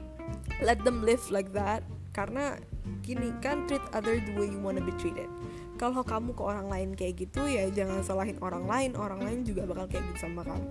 Let 0.59 0.83
them 0.83 1.07
live 1.07 1.23
like 1.31 1.55
that. 1.55 1.87
Karena 2.11 2.59
gini 3.07 3.31
kan 3.39 3.71
treat 3.71 3.83
other 3.95 4.19
the 4.19 4.35
way 4.35 4.51
you 4.51 4.59
wanna 4.59 4.83
be 4.83 4.91
treated. 4.99 5.31
Kalau 5.79 6.03
kamu 6.03 6.35
ke 6.35 6.43
orang 6.43 6.67
lain 6.71 6.91
kayak 6.95 7.27
gitu 7.27 7.43
ya 7.47 7.71
jangan 7.71 8.03
salahin 8.03 8.39
orang 8.43 8.67
lain. 8.67 8.91
Orang 8.99 9.23
lain 9.23 9.47
juga 9.47 9.67
bakal 9.67 9.87
kayak 9.87 10.03
gitu 10.11 10.27
sama 10.27 10.43
kamu. 10.43 10.67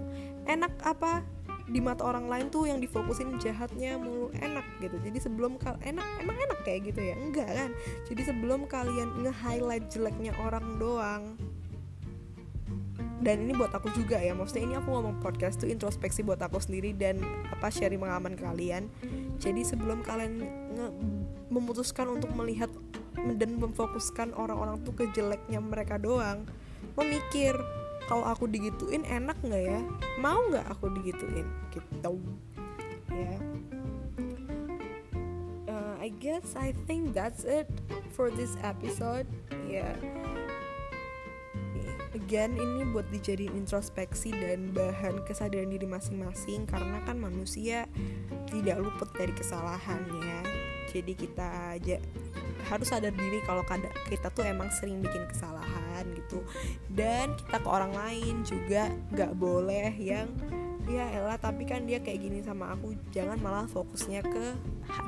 Enak 0.52 0.74
apa? 0.84 1.24
Di 1.64 1.80
mata 1.80 2.04
orang 2.04 2.28
lain 2.28 2.52
tuh 2.52 2.68
yang 2.68 2.84
difokusin 2.84 3.40
jahatnya 3.40 3.96
mulu. 3.96 4.32
Enak 4.36 4.68
gitu. 4.84 5.00
Jadi 5.00 5.20
sebelum 5.20 5.56
kal 5.60 5.80
enak 5.84 6.08
emang 6.20 6.36
enak 6.36 6.60
kayak 6.68 6.92
gitu 6.92 7.00
ya? 7.00 7.16
Enggak 7.16 7.50
kan? 7.52 7.72
Jadi 8.08 8.22
sebelum 8.28 8.68
kalian 8.68 9.24
nge-highlight 9.24 9.88
jeleknya 9.88 10.36
orang 10.44 10.76
doang 10.76 11.40
dan 13.24 13.48
ini 13.48 13.56
buat 13.56 13.72
aku 13.72 13.88
juga 13.96 14.20
ya 14.20 14.36
maksudnya 14.36 14.64
ini 14.68 14.76
aku 14.76 14.92
ngomong 14.92 15.24
podcast 15.24 15.64
tuh 15.64 15.72
introspeksi 15.72 16.28
buat 16.28 16.44
aku 16.44 16.60
sendiri 16.60 16.92
dan 16.92 17.24
apa 17.50 17.72
sharing 17.72 18.04
pengalaman 18.04 18.36
kalian. 18.36 18.92
Jadi 19.40 19.64
sebelum 19.64 20.04
kalian 20.04 20.44
memutuskan 21.48 22.12
untuk 22.12 22.30
melihat 22.36 22.68
dan 23.40 23.56
memfokuskan 23.56 24.36
orang-orang 24.36 24.84
tuh 24.84 24.92
ke 24.92 25.08
jeleknya 25.16 25.64
mereka 25.64 25.96
doang 25.96 26.44
memikir 27.00 27.56
kalau 28.12 28.28
aku 28.28 28.52
digituin 28.52 29.08
enak 29.08 29.40
nggak 29.40 29.64
ya? 29.64 29.80
Mau 30.20 30.44
nggak 30.52 30.68
aku 30.68 30.92
digituin? 31.00 31.48
Gitu. 31.72 32.14
Ya. 33.08 33.16
Yeah. 33.16 33.40
uh, 35.72 35.96
I 36.04 36.12
guess 36.20 36.60
I 36.60 36.76
think 36.84 37.16
that's 37.16 37.48
it 37.48 37.72
for 38.12 38.28
this 38.28 38.60
episode. 38.60 39.26
Ya. 39.72 39.96
yeah 39.96 40.63
again 42.14 42.56
ini 42.56 42.90
buat 42.94 43.08
dijadiin 43.10 43.54
introspeksi 43.58 44.34
dan 44.34 44.74
bahan 44.74 45.26
kesadaran 45.26 45.72
diri 45.72 45.88
masing-masing 45.90 46.70
karena 46.70 47.02
kan 47.04 47.18
manusia 47.18 47.90
tidak 48.50 48.82
luput 48.82 49.10
dari 49.18 49.34
kesalahannya 49.34 50.46
jadi 50.94 51.14
kita 51.18 51.48
aja 51.74 51.98
harus 52.70 52.88
sadar 52.88 53.12
diri 53.12 53.44
kalau 53.44 53.66
kita 54.08 54.32
tuh 54.32 54.46
emang 54.46 54.72
sering 54.72 55.04
bikin 55.04 55.26
kesalahan 55.28 56.06
gitu. 56.16 56.40
Dan 56.88 57.36
kita 57.36 57.60
ke 57.60 57.70
orang 57.70 57.92
lain 57.92 58.46
juga 58.48 58.88
nggak 59.12 59.34
boleh 59.36 59.92
yang 60.00 60.30
ya 60.88 61.08
elah 61.16 61.40
tapi 61.40 61.64
kan 61.64 61.88
dia 61.88 62.00
kayak 62.04 62.20
gini 62.20 62.40
sama 62.44 62.76
aku. 62.76 62.96
Jangan 63.16 63.40
malah 63.40 63.68
fokusnya 63.70 64.22
ke 64.24 64.46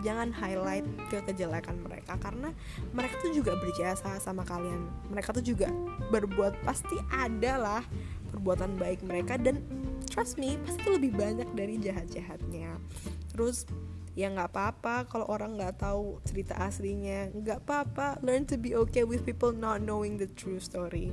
jangan 0.02 0.32
highlight 0.32 0.88
ke 1.12 1.20
kejelekan 1.26 1.80
mereka. 1.84 2.16
Karena 2.20 2.52
mereka 2.96 3.20
tuh 3.20 3.32
juga 3.36 3.58
berjasa 3.60 4.18
sama 4.24 4.48
kalian. 4.48 4.88
Mereka 5.12 5.36
tuh 5.36 5.44
juga 5.44 5.68
berbuat 6.12 6.64
pasti 6.64 6.96
ada 7.12 7.60
lah 7.60 7.84
perbuatan 8.32 8.80
baik 8.80 9.04
mereka. 9.04 9.36
Dan 9.36 9.64
trust 10.08 10.40
me 10.40 10.56
pasti 10.64 10.80
tuh 10.84 10.96
lebih 10.96 11.16
banyak 11.16 11.50
dari 11.54 11.76
jahat-jahatnya. 11.80 12.80
Terus 13.36 13.68
ya 14.16 14.32
nggak 14.32 14.56
apa-apa 14.56 15.12
kalau 15.12 15.28
orang 15.28 15.60
nggak 15.60 15.84
tahu 15.84 16.24
cerita 16.24 16.56
aslinya. 16.56 17.36
Nggak 17.36 17.68
apa-apa 17.68 18.24
learn 18.24 18.48
to 18.48 18.56
be 18.56 18.72
okay 18.76 19.04
with 19.04 19.28
people 19.28 19.52
not 19.52 19.84
knowing 19.84 20.16
the 20.16 20.32
true 20.40 20.64
story 20.64 21.12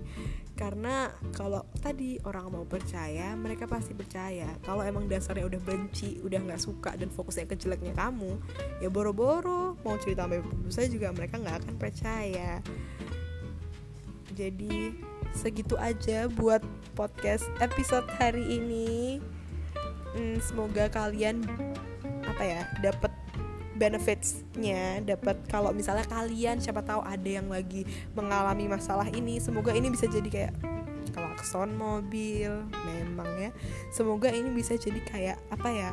karena 0.53 1.09
kalau 1.33 1.65
tadi 1.81 2.21
orang 2.29 2.53
mau 2.53 2.65
percaya 2.69 3.33
mereka 3.35 3.65
pasti 3.65 3.97
percaya. 3.97 4.53
Kalau 4.61 4.85
emang 4.85 5.09
dasarnya 5.09 5.49
udah 5.49 5.61
benci 5.65 6.21
udah 6.21 6.39
nggak 6.45 6.61
suka 6.61 6.93
dan 6.95 7.09
fokusnya 7.09 7.49
ke 7.49 7.57
jeleknya 7.57 7.97
kamu 7.97 8.37
ya 8.85 8.93
boro-boro. 8.93 9.81
Mau 9.81 9.97
cerita 9.97 10.29
sama 10.29 10.39
ibu 10.39 10.53
saya 10.69 10.93
juga 10.93 11.09
mereka 11.11 11.41
nggak 11.41 11.57
akan 11.65 11.75
percaya. 11.81 12.61
Jadi 14.33 14.97
segitu 15.33 15.77
aja 15.81 16.29
buat 16.29 16.61
podcast 16.93 17.49
episode 17.65 18.09
hari 18.21 18.45
ini. 18.61 19.21
Hmm, 20.13 20.37
semoga 20.45 20.93
kalian 20.93 21.41
apa 22.29 22.43
ya 22.45 22.63
dapat 22.85 23.22
benefitsnya 23.77 25.01
dapat 25.05 25.41
kalau 25.49 25.73
misalnya 25.73 26.05
kalian 26.09 26.61
siapa 26.61 26.85
tahu 26.85 27.01
ada 27.05 27.29
yang 27.29 27.49
lagi 27.49 27.89
mengalami 28.13 28.69
masalah 28.69 29.09
ini. 29.13 29.41
Semoga 29.41 29.73
ini 29.73 29.89
bisa 29.89 30.09
jadi 30.09 30.29
kayak 30.29 30.55
klakson 31.13 31.77
mobil 31.77 32.65
memang 32.89 33.29
ya. 33.39 33.51
Semoga 33.93 34.33
ini 34.33 34.49
bisa 34.53 34.75
jadi 34.77 35.01
kayak 35.05 35.39
apa 35.53 35.69
ya 35.69 35.93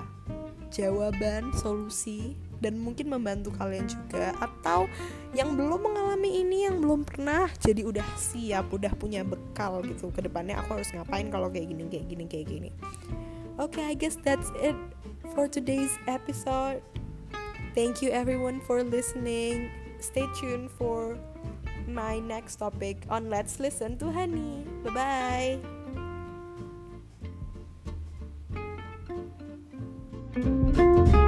jawaban 0.69 1.49
solusi 1.57 2.37
dan 2.61 2.77
mungkin 2.77 3.09
membantu 3.09 3.51
kalian 3.57 3.89
juga. 3.89 4.35
Atau 4.39 4.85
yang 5.33 5.55
belum 5.57 5.89
mengalami 5.89 6.43
ini 6.43 6.69
yang 6.69 6.79
belum 6.83 7.03
pernah 7.07 7.49
jadi 7.59 7.83
udah 7.87 8.07
siap 8.15 8.69
udah 8.69 8.93
punya 8.95 9.25
bekal 9.25 9.81
gitu 9.83 10.13
ke 10.13 10.23
depannya. 10.23 10.59
Aku 10.63 10.79
harus 10.79 10.91
ngapain 10.93 11.27
kalau 11.31 11.49
kayak 11.51 11.71
gini 11.71 11.83
kayak 11.89 12.05
gini 12.07 12.23
kayak 12.27 12.47
gini? 12.47 12.69
Oke 13.59 13.83
okay, 13.83 13.91
I 13.91 13.95
guess 13.95 14.15
that's 14.15 14.51
it 14.63 14.77
for 15.35 15.51
today's 15.51 15.91
episode. 16.07 16.79
Thank 17.79 18.01
you 18.01 18.11
everyone 18.11 18.59
for 18.59 18.83
listening. 18.83 19.71
Stay 20.03 20.27
tuned 20.35 20.69
for 20.69 21.15
my 21.87 22.19
next 22.19 22.57
topic 22.57 23.07
on 23.09 23.29
Let's 23.29 23.55
Listen 23.57 23.95
to 24.03 24.11
Honey. 24.11 24.67
Bye 24.83 24.91
bye. 24.91 25.59
thank 30.35 31.13
you 31.13 31.18